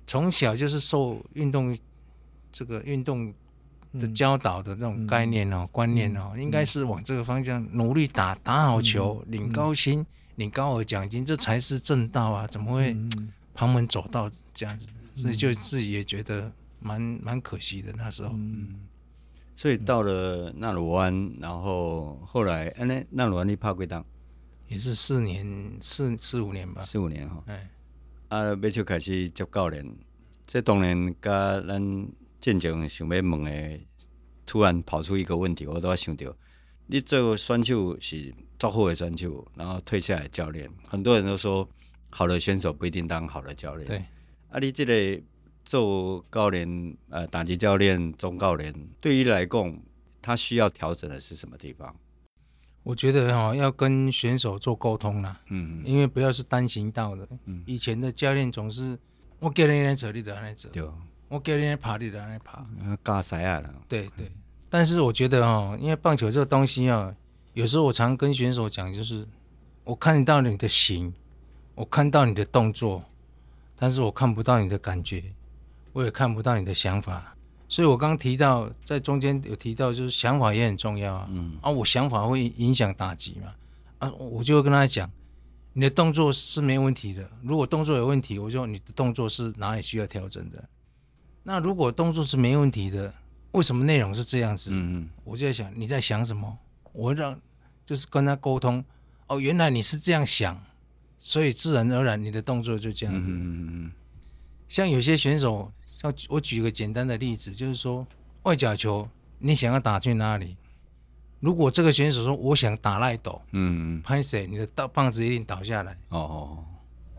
[0.08, 1.78] 从小就是受运动
[2.52, 3.34] 这个运动
[4.00, 12.48] 的教导的这种概念哦、嗯、观念哦，嗯、应该是往这个方向努力打，打好球，嗯、领高薪，嗯、领高额奖金，这才是正道啊！
[12.48, 12.96] 怎么会
[13.54, 14.88] 旁门左道这样子？
[14.90, 18.30] 嗯、所以就自己也觉得蛮蛮可惜的那时候。
[18.34, 18.76] 嗯
[19.56, 24.04] 所以到了纳鲁湾，然后后来，哎，那纳鲁湾你拍几档？
[24.68, 26.82] 也是四年，四四五年吧。
[26.84, 27.44] 四五年哈。
[27.46, 27.70] 哎，
[28.30, 29.86] 啊，要就开始接教练，
[30.48, 32.08] 这当然甲咱
[32.40, 33.80] 进前想要问的，
[34.46, 36.36] 突然跑出一个问题，我都要想到，
[36.88, 41.70] 你做选手是足好的选手，然后退下来教练，很多人都说，
[42.10, 43.86] 好的选手不一定当好的教练。
[43.86, 43.98] 对。
[44.50, 45.24] 啊，你这个。
[45.72, 49.80] 做教练，呃，打击教练、中教练，对于来讲，
[50.22, 51.96] 他需要调整的是什么地方？
[52.84, 57.26] 我觉得哈、哦，要跟选手做沟通啦，嗯，因为不要是单行道的。
[57.46, 59.00] 嗯，以前的教练总是
[59.40, 60.84] 我叫你来走，你就来走；对，
[61.30, 62.68] 我叫你来爬，你就来爬。
[63.02, 63.74] 尬塞啊了。
[63.88, 64.30] 对对，
[64.70, 67.16] 但是我觉得哦，因为棒球这个东西啊，
[67.54, 69.26] 有时候我常跟选手讲，就是
[69.86, 71.14] 我看得到你的形，
[71.76, 73.02] 我看到你的动作，
[73.78, 75.24] 但是我看不到你的感觉，
[75.94, 77.36] 我也看不到你的想法。
[77.68, 81.26] 所以我刚刚提到，在中间有提到，就是想法也很重要啊。
[81.30, 83.54] 嗯啊，我想法会影响打击嘛？
[84.00, 85.10] 啊，我就会跟他讲，
[85.72, 87.30] 你的动作是没问题的。
[87.42, 90.62] 如果动作有问题，我就说你的动作是哪里需要调整的。
[91.44, 93.14] 那如果动作是没问题的，
[93.52, 94.72] 为什么内容是这样子？
[94.74, 96.58] 嗯嗯，我就在想你在想什么？
[96.92, 97.40] 我让
[97.86, 98.84] 就是跟他沟通。
[99.28, 100.62] 哦，原来你是这样想，
[101.18, 103.30] 所以自然而然你的动作就这样子。
[103.30, 103.92] 嗯嗯嗯。
[104.72, 108.08] 像有些选手，像我举个简单的例子，就是说
[108.44, 109.06] 外角球，
[109.38, 110.56] 你想要打去哪里？
[111.42, 114.48] 如果这个选手说我想打赖斗，嗯嗯，拍谁？
[114.48, 115.92] 你的大棒子一定倒下来。
[116.08, 116.66] 哦哦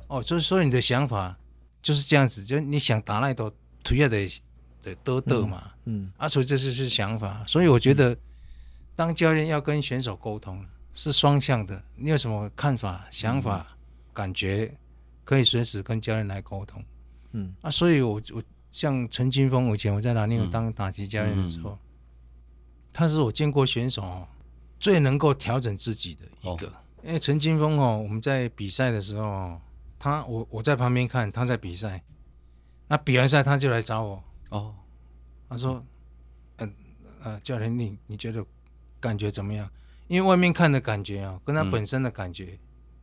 [0.06, 1.36] 哦，就是说你的想法
[1.82, 3.52] 就是这样子，就你想打赖斗，
[3.84, 4.26] 推下的
[4.80, 5.70] 的多得嘛。
[5.84, 7.44] 嗯，嗯啊，所以这是是想法。
[7.46, 8.16] 所以我觉得，
[8.96, 10.64] 当教练要跟选手沟通。
[10.94, 13.76] 是双向的，你有什么看法、想法、嗯、
[14.12, 14.70] 感觉，
[15.24, 16.84] 可以随时跟教练来沟通。
[17.32, 21.78] 嗯，啊，所以我我像陈金峰，以前我在南宁当打击教练的时候，嗯、
[22.92, 24.26] 他是我见过选手哦
[24.78, 26.66] 最能够调整自己的一个。
[26.66, 26.72] 哦、
[27.04, 29.60] 因为陈金峰哦，我们在比赛的时候，
[29.98, 32.02] 他我我在旁边看他在比赛，
[32.88, 34.22] 那比完赛他就来找我。
[34.50, 34.74] 哦，
[35.48, 35.84] 他说，
[36.58, 36.74] 嗯
[37.22, 38.44] 呃，呃，教练你你觉得
[39.00, 39.70] 感觉怎么样？
[40.08, 42.58] 因为外面看的感觉啊，跟他本身的感觉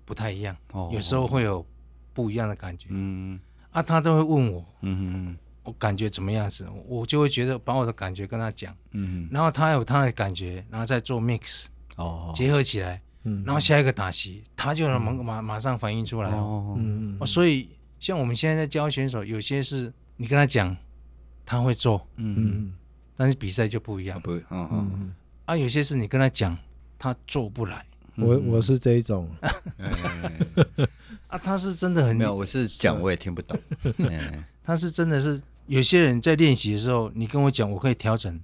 [0.05, 1.65] 不太一样，嗯、有时候会有
[2.13, 2.87] 不一样的感觉。
[2.91, 3.39] 嗯，
[3.71, 11.65] 啊，他都会问我，嗯，我感觉怎么样子，我就会觉得把我的感觉跟他讲，嗯，然后他有他的感觉，然后再做 mix，
[11.95, 20.75] 哦，结合起来，嗯，然后下一个打席，他就能马马马上反应出来，哦，嗯嗯，所以像我们现在在教选手，有些是你跟他讲，
[21.45, 22.73] 他会做，嗯，
[23.15, 25.13] 但是比赛就不一样，不，嗯嗯，
[25.45, 26.57] 啊，有些是你跟他讲。
[27.01, 27.85] 他做不来，
[28.21, 29.29] 我我是这一种，
[31.27, 33.57] 啊，他是真的很没有，我是讲我也听不懂，
[34.63, 38.39] 他是真的是有些人在练习的时候，你跟我讲，我可以调整，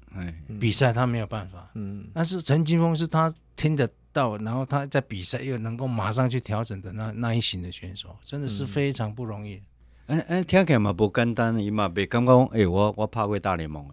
[0.59, 9.61] 比赛他没有办法，嗯，但是陈金峰是他听得到，然后他在比赛又能够马上去调整的那那一型的选手，真的是非常不容易。
[10.07, 13.84] 嗯嗯，听起来嘛不简单，伊嘛别刚刚哎，我我拍过大联盟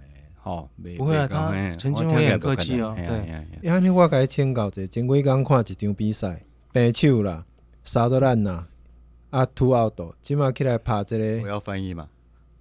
[0.44, 2.94] 哦，不会啊，他陈金锋也很客气哦。
[2.96, 7.44] 对，因为我给他请教者，前几天看一场比赛，平手啦，
[7.84, 8.64] 杀得烂呐，
[9.30, 11.42] 啊，two out，今麦起来拍这个。
[11.42, 12.08] 我要翻译嘛？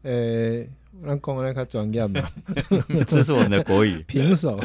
[0.03, 0.63] 呃，
[1.03, 2.21] 咱讲的较专业嘛。
[3.07, 4.03] 这是我们的国语。
[4.07, 4.59] 平手。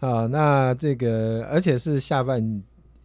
[0.00, 2.62] 啊，那这个而且是下半，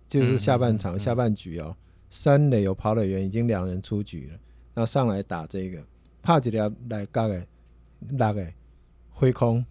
[0.08, 1.76] 就是下半场下半局哦，
[2.10, 4.39] 三垒有跑垒员，已经两人出局了，
[4.74, 5.80] 那上来打这个，
[6.24, 7.45] 拍一个来角的，
[8.10, 8.47] 六个。
[9.24, 9.65] 挥空，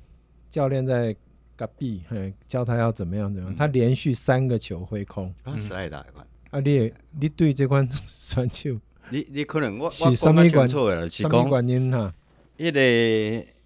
[0.48, 1.14] 教练在
[1.54, 2.02] 隔壁，
[2.48, 3.54] 教他要怎么样怎么样。
[3.54, 6.26] 他连续三个球挥空，是爱打一款。
[6.48, 6.90] 啊，你
[7.20, 8.80] 你对这款 选手，
[9.10, 11.10] 你你可能我是什么原因？
[11.10, 12.14] 什么原因哈？
[12.56, 12.80] 一个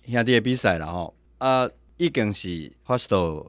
[0.05, 3.47] 兄弟的比赛了吼，啊，已经是发到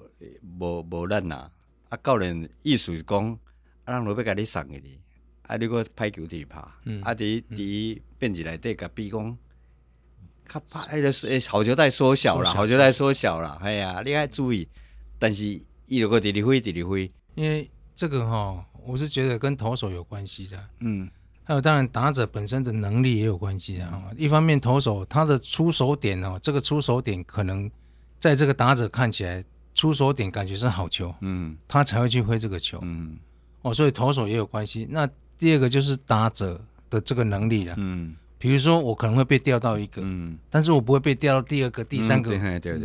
[0.59, 1.51] 无无难啦。
[1.89, 3.31] 啊，教练意思是讲，
[3.85, 4.99] 啊，人落要甲你送去哩，
[5.47, 9.35] 啊，你个歹球伫拍，啊，伫伫变质内底甲比讲。
[10.47, 14.67] 他怕哎的诶，好球带缩小了，好球带缩小了，哎呀，你还注意，
[15.19, 15.43] 但是
[15.87, 21.09] 一有个地力挥，地力挥，因为这个哈，我是觉得跟投手有关系的，嗯，
[21.43, 27.69] 还有当然打者本身的能力也有关系啊，一方面投手他的出手点哦，这个出手点可能
[28.19, 29.43] 在这个打者看起来
[29.75, 33.17] 出手点感觉是好球，嗯，他才会去挥这个球，嗯，
[33.61, 34.87] 哦，所以投手也有关系。
[34.89, 38.15] 那第二个就是打者的这个能力了，嗯。
[38.39, 42.35] 比如说，我可能会被调到一个，嗯，但是我不会被调到第二个、第三个。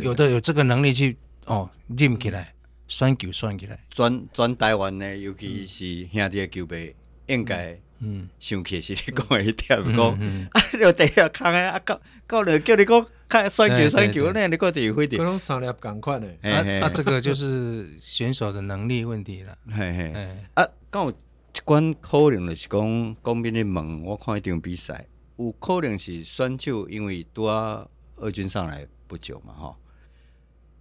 [0.01, 2.53] 有的有这个能力去哦，进起来，
[2.87, 3.79] 选球选起来。
[3.89, 6.95] 转转台湾呢，尤其是兄弟的球迷，
[7.27, 10.19] 应该嗯，想起是你讲的一点，讲
[10.51, 15.21] 啊，要第二坑啊，教教练叫你讲看选球选球，那你个第会点？
[15.21, 16.27] 可能三粒赶快呢。
[16.41, 19.55] 那那这个就是选手的能力问题了。
[19.71, 21.15] 嘿嘿，啊，刚有一
[21.63, 25.05] 关可能就是讲，讲边的问，我看一场比赛。
[25.37, 29.75] 有可能是选手，因为拄啊二军上来不久嘛，吼。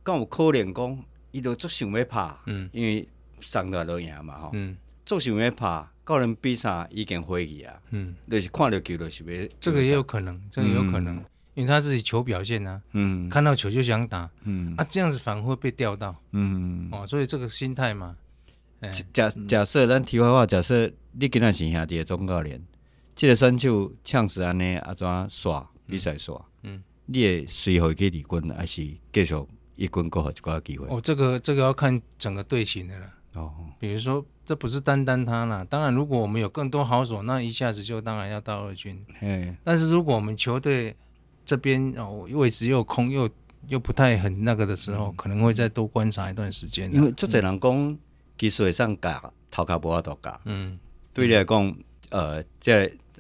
[0.05, 3.09] 敢有可能讲，伊都足想要拍，嗯，因为
[3.41, 4.77] 上来都赢嘛，吼，嗯，
[5.07, 9.49] 足想要拍，教练比赛已经回去啊，嗯，就是看到球就是要。
[9.61, 11.17] 这个也有可能，这个也有可能，
[11.55, 18.17] 因为他自己球表现啊，嗯，看到球就想打，嗯，啊，这样子反而会被钓到，嗯，哦，所以这个心态嘛，
[19.13, 22.61] 假假设咱题外话，假设你今仔是兄弟的总教练。
[23.15, 26.41] 这个选手呛死安尼，啊怎耍比赛耍？
[26.63, 28.83] 嗯，你会随后去离军，还是
[29.13, 29.35] 继续
[29.77, 30.87] 一军过后一个机会？
[30.89, 33.07] 哦，这个这个要看整个队形的了。
[33.35, 35.65] 哦，比如说这不是单单他啦。
[35.69, 39.05] 当然，如果我们有更多好手，那一下子就当然要到二军。
[39.19, 40.95] 嘿但是如果我们球队
[41.45, 43.29] 这边哦位置又空又
[43.69, 46.93] 又不太很那个的时候，嗯、可能会再多观察一段时间。
[46.95, 47.99] 因为足侪人讲
[48.37, 50.41] 技术上教，头壳无法度教。
[50.45, 50.79] 嗯，
[51.15, 51.77] 对你来讲，
[52.11, 52.71] 呃，即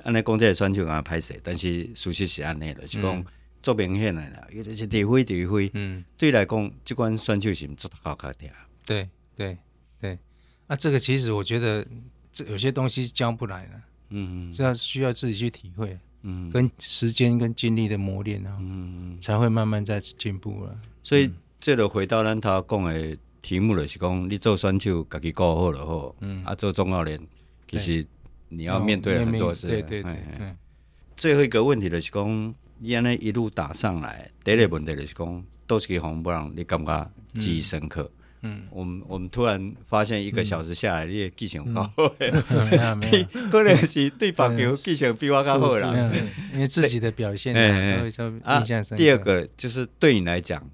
[0.05, 3.25] 安尼讲即个选手敢歹势，但是事实是安尼的，是讲
[3.63, 5.71] 足明显的啦，有的是地飞地飞。
[5.75, 8.51] 嗯，对来讲，即款选手是毋足头壳的。
[8.85, 9.57] 对对
[10.01, 10.19] 对，
[10.67, 11.87] 啊、这个其实我觉得，
[12.33, 13.73] 这有些东西教不来的，
[14.11, 20.77] 嗯嗯，这要需要自己去体会，嗯，跟时间跟精力的磨练啊，嗯嗯，才会慢慢在进步了。
[21.05, 21.31] 所以，
[21.61, 27.21] 这个回到咱头讲的题目就是讲，你做选手，家己顾好就好，嗯，啊，做总教练，
[27.71, 28.05] 其实
[28.53, 30.55] 你要面对很多事，对对对对。
[31.17, 38.11] 最后一个问题就是讲，你安尼一路打上来，第一个问题就是讲，都是给红不让你感觉记忆深刻。
[38.45, 41.89] 嗯，我们我们突然发现一个小时下来，你的记性高，
[43.01, 46.11] 比可能是对棒球记性比我较好啦。
[46.53, 48.97] 因为自己的表现，哎，印象深刻。
[48.97, 50.69] 第二个就是对你来讲，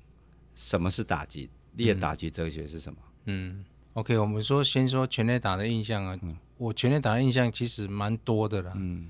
[0.54, 1.50] 什么是打击？
[1.76, 2.98] 你的打击哲学是什么？
[3.26, 3.62] 嗯
[3.92, 6.18] ，OK，我们说先说全垒打的印象啊。
[6.58, 9.08] 我全垒打的印象其实蛮多的啦，嗯，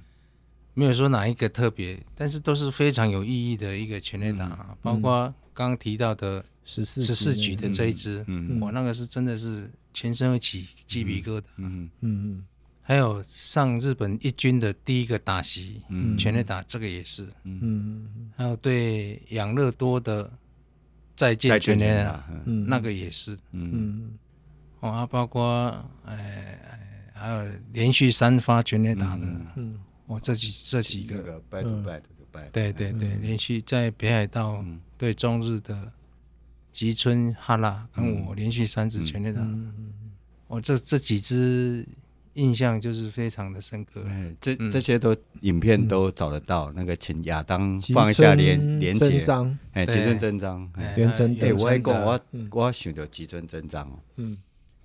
[0.74, 6.44] 没有说哪一个特别，但是都是非常有意义的一个全垒打，包括刚刚提到的。
[6.70, 12.44] 十四十四局的这一支，嗯，我那个是真的是全身会起鸡皮疙瘩，嗯嗯嗯，
[12.82, 20.30] 还有上日本一军的第一个打席，嗯，全垒打这个也是，嗯嗯，还有对养乐多的
[21.16, 23.70] 再见全垒打，嗯，那个也是，嗯。
[23.72, 24.18] 嗯，
[24.80, 25.74] 哦，包括
[26.04, 26.58] 哎
[27.18, 31.42] 还有连续三发全垒打的，嗯，哦，这几这几个，
[32.52, 34.64] 对对对，连续在北海道
[34.96, 35.92] 对中日的。
[36.70, 39.44] 吉村哈拉跟我连续三支全垒打，
[40.46, 41.84] 我这这几支
[42.34, 44.04] 印象就是非常的深刻。
[44.06, 49.20] 哎，这这些都影片都找得到，那个请亚当放一下连连结。
[49.72, 51.36] 哎，吉村真章，原真。
[51.40, 52.20] 哎，我还讲我
[52.52, 53.98] 我想到吉村真章哦。
[54.16, 54.38] 嗯，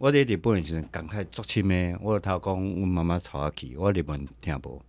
[0.03, 4.81] 我在日本时阵感慨足深的，我头讲阮妈妈带我去，我日本听无。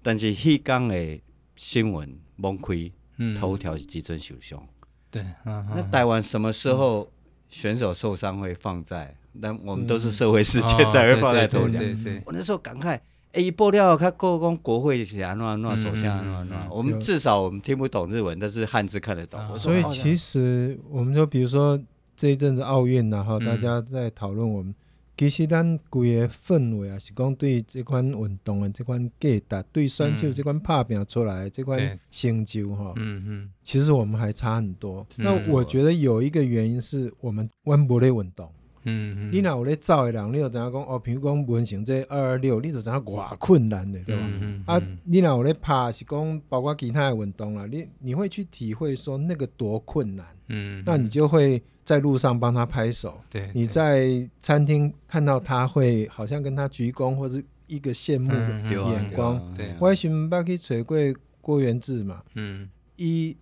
[0.00, 1.20] 但是迄天的
[1.56, 2.92] 新闻猛开，
[3.40, 4.62] 头条是吉村受伤。
[5.10, 7.10] 对，那台湾什么时候
[7.48, 9.12] 选手受伤会放在？
[9.32, 11.80] 那我们都是社会事件才会放在头条。
[11.80, 12.90] 对对我那时候感慨，
[13.32, 19.56] 哎，一爆料，他国公国会写啊，那那首相那那，我们至少我们听不懂日文，但是汉字看得懂。
[19.56, 21.76] 所以其实我们说，比如说
[22.20, 24.74] 这一阵子奥运，然后大家在讨论我们。
[25.16, 35.06] 其实咱规个氛围啊，是讲对这款运动的这款价值，对选手这款拍拼出来的这款成就哈，嗯嗯，其实我们还差很多。
[35.16, 38.50] 那我觉得有一个原因是我们弯不类运动，
[38.84, 44.22] 嗯嗯，你若有咧走的人，你就知影讲哦，比如讲文成这二二六，你就知影偌困难的，对吧？
[44.66, 51.62] 啊，你若有咧拍，是讲包括其他的运动啊，你你会去体会说那个多困难，嗯，那你就会。
[51.82, 54.06] 在路上帮他拍手，对，你在
[54.40, 59.52] 餐厅看到他会好像跟他鞠躬，或者一个羡慕的眼光。
[59.56, 60.96] 对，我以前捌去找过
[61.40, 63.36] 郭元志嘛，嗯，伊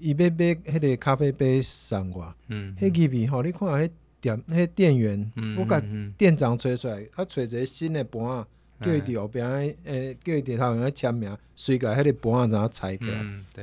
[0.00, 3.90] 伊要买迄个咖啡杯送我，嗯，迄里边吼，你看迄
[4.22, 5.82] 店迄店员，我甲
[6.16, 8.46] 店长找出来，他找一个新的盘啊，
[8.80, 9.46] 叫伊伫后边
[9.84, 13.06] 诶，叫伊伫头前签名，随个迄个盘啊，然后拆开，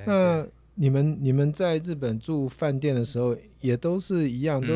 [0.05, 0.45] 那。
[0.81, 4.73] 你们你们在日本住饭店的时候也都是一样，都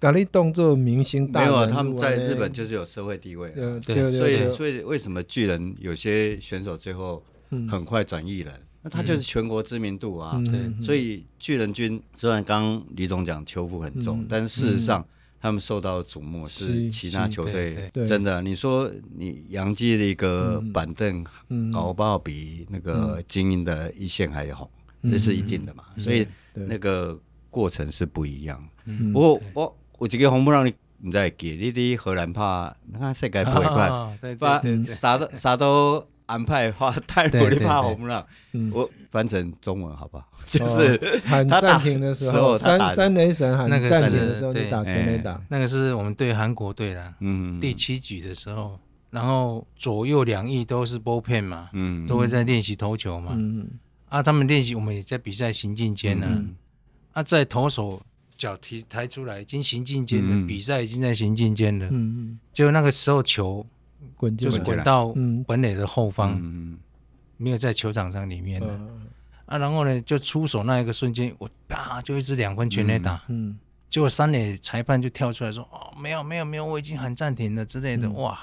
[0.00, 1.42] 咖喱动作明星大。
[1.42, 3.52] 没有，他们在日本就是有社会地位。
[3.52, 7.22] 对对，所以所以为什么巨人有些选手最后
[7.70, 8.52] 很快转艺人？
[8.86, 10.40] 那他就是全国知名度啊。
[10.46, 15.04] 对，所以巨人军虽然刚刚李总讲球负很重，但事实上
[15.40, 18.40] 他们受到瞩目是其他球队真的。
[18.40, 21.26] 你说你杨基的一个板凳
[21.72, 24.70] 搞不好比那个精英的一线还要好。
[25.02, 27.16] 这是一定的嘛，所以那个
[27.48, 28.68] 过程是不一样。
[29.12, 38.24] 不过我我这个红不让你你再给你的荷兰怕，你看世界不会快，把啥都啥都安排话，太努力怕红不让。
[38.72, 40.26] 我翻成中文好不好？
[40.50, 45.40] 就是喊暂停的时候，三三雷神喊暂停的时候，你打全垒打。
[45.48, 48.78] 那个是我们对韩国队的，嗯，第七局的时候，
[49.10, 53.68] 然后左右两翼都是 bullpen 嘛，嗯，都会在练习投球嘛，嗯。
[54.08, 56.26] 啊，他们练习，我们也在比赛行进间呢。
[56.30, 56.54] 嗯、
[57.12, 58.00] 啊，在投手
[58.38, 61.88] 脚提抬出来，已经行进间了，嗯、比赛已经在行进间了。
[61.90, 63.66] 嗯结果那个时候球
[64.14, 65.14] 滚就是滚到
[65.46, 66.78] 本垒的后方，嗯、
[67.36, 68.68] 没有在球场上里面的。
[68.68, 69.06] 嗯、
[69.46, 73.22] 啊，然后呢，就出手那一个瞬间，我啪就一支两分全垒打。
[73.28, 73.58] 嗯。
[73.88, 78.38] 结果三垒裁判就跳出来说：“哦，没有没有没有，我已经喊暂停了之类的。”哇！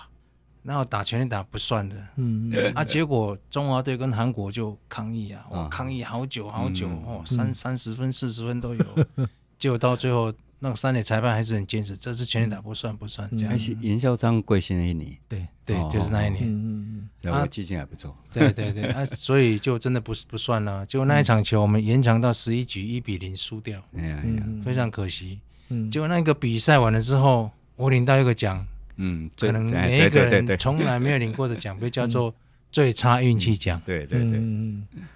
[0.64, 8.86] 然后打全垒打不算的，嗯啊，结果中华队跟韩国就抗议啊，哇，抗议好久好久哦，三三十分四十分都有，
[9.60, 10.34] 结果到最后
[10.64, 13.50] 那个三垒裁判还是很坚持，这次全垒打不算不算这样。
[13.50, 20.86] 还是颜孝章归心的一年，对对，就是那一年，嗯嗯，啊，记性还不错，对对对，啊， 所以就真的不不算了。
[20.86, 24.24] 结果那一场球我们延长到十一局一比零输掉，哎呀，
[24.64, 25.42] 非常可惜。
[25.68, 28.66] 嗯，结果那个比赛完了之后，我领到一个奖。
[28.96, 32.34] 嗯，可能每一个人从来没有领过的奖杯叫做
[32.74, 33.82] 最差运气奖。
[33.86, 34.42] 对对对，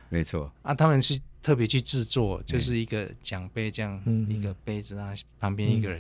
[0.08, 0.50] 没错。
[0.62, 5.98] 啊，他们是特别去制作，就是一个奖杯这样一个杯子啊，旁边一个人，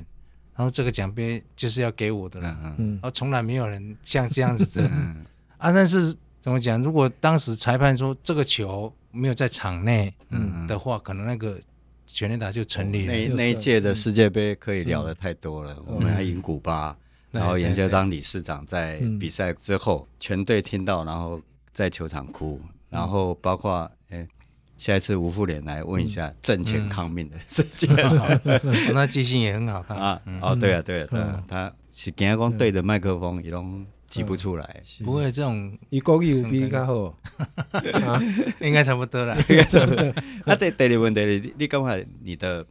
[0.55, 2.76] 然后这个奖杯就是要给我的了。
[2.78, 4.88] 嗯，然后从来没有人像这样子的。
[5.58, 6.82] 啊，但是怎么讲？
[6.82, 11.60] 如果当时裁判说这个球没有在场内，嗯的话，可能那个
[12.05, 13.14] 全垒打就成立了。
[13.14, 16.95] 那那一届的世界杯可以聊的太多了，我们还赢古巴。
[17.38, 22.59] 然后颜孝章理事长在比赛之后，全队听到，然后在球场哭，
[22.89, 24.27] 然后包括哎，
[24.77, 27.89] 下一次吴富连来问一下挣钱抗命的事 情。
[28.93, 30.21] 那记性也很好啊。
[30.41, 33.63] 哦，对啊，对啊，他是今天光对着麦克风，也都
[34.09, 34.81] 挤不出来。
[35.03, 37.13] 不会这种，一国语比较好，
[38.61, 39.35] 应该差不多了。
[39.49, 40.13] 应该差不多。
[40.45, 42.65] 那第第二个问题，你你刚才你的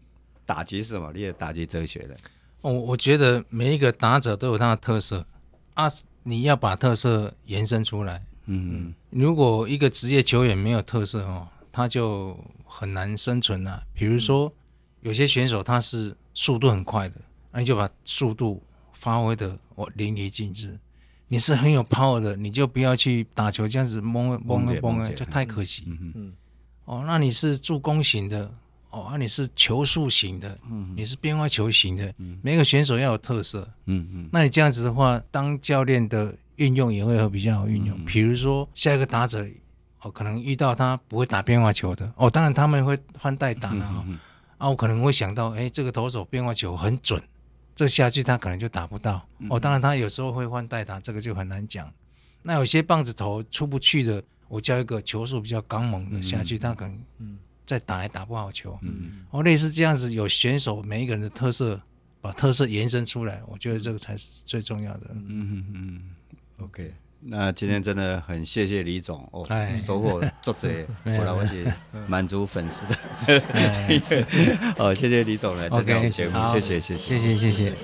[0.45, 1.13] 打击是什么？
[1.15, 2.17] 你的打击哲学的？
[2.67, 5.25] 我我觉得每一个打者都有他的特色
[5.75, 5.89] 啊，
[6.25, 8.25] 你要把特色延伸出来。
[8.47, 13.85] 嗯，如果一个职业球员没有特色哦，他就很难生存了。
[13.93, 14.53] 比如说，
[15.01, 17.15] 有些选手他是速度很快的，
[17.53, 18.61] 那你就把速度
[18.93, 20.77] 发挥的我淋漓尽致。
[21.29, 25.85] 你是很有 power 的，你就不要去打球这样子懵懵懵啊，就太可惜。
[25.87, 26.33] 嗯嗯。
[26.85, 28.53] 哦，那你是助攻型的。
[28.97, 38.05] 哦，啊，你是球速型的，嗯，你是变化球型的，嗯，每个选手要有特色，嗯嗯，那你这样子的话，当教练的运用也会比较好运用。
[38.07, 39.47] 比如说下一个打者，
[40.01, 44.07] 哦，可能遇到他不会打变化球的，哦，当然他们会换代打的啊，
[44.57, 47.23] 啊，我可能会想到，哎，这个投手变化球很准，
[47.75, 51.93] 这下去他可能就打不到，哦，当然他有时候会换代打，这个就很难讲。
[52.41, 57.39] 那有些棒子头出不去的，我叫一个球速比较刚猛的下去，他可能，嗯。
[57.67, 61.81] 再打也打不好球，嗯，哦，类似这样子，有选手每一个人的特色，
[62.21, 65.07] 把特色延伸出来，我觉得这个才是最重要的。
[65.11, 66.03] 嗯嗯嗯
[66.65, 69.45] ，OK，那今天真的很谢谢李总哦，
[69.75, 70.69] 收获作者，
[71.05, 71.71] 我来我是
[72.07, 72.97] 满足粉丝的，
[74.79, 76.81] 哦，谢谢李总来这个节目，谢谢。
[76.81, 77.37] 谢谢谢谢。
[77.37, 77.75] 谢谢。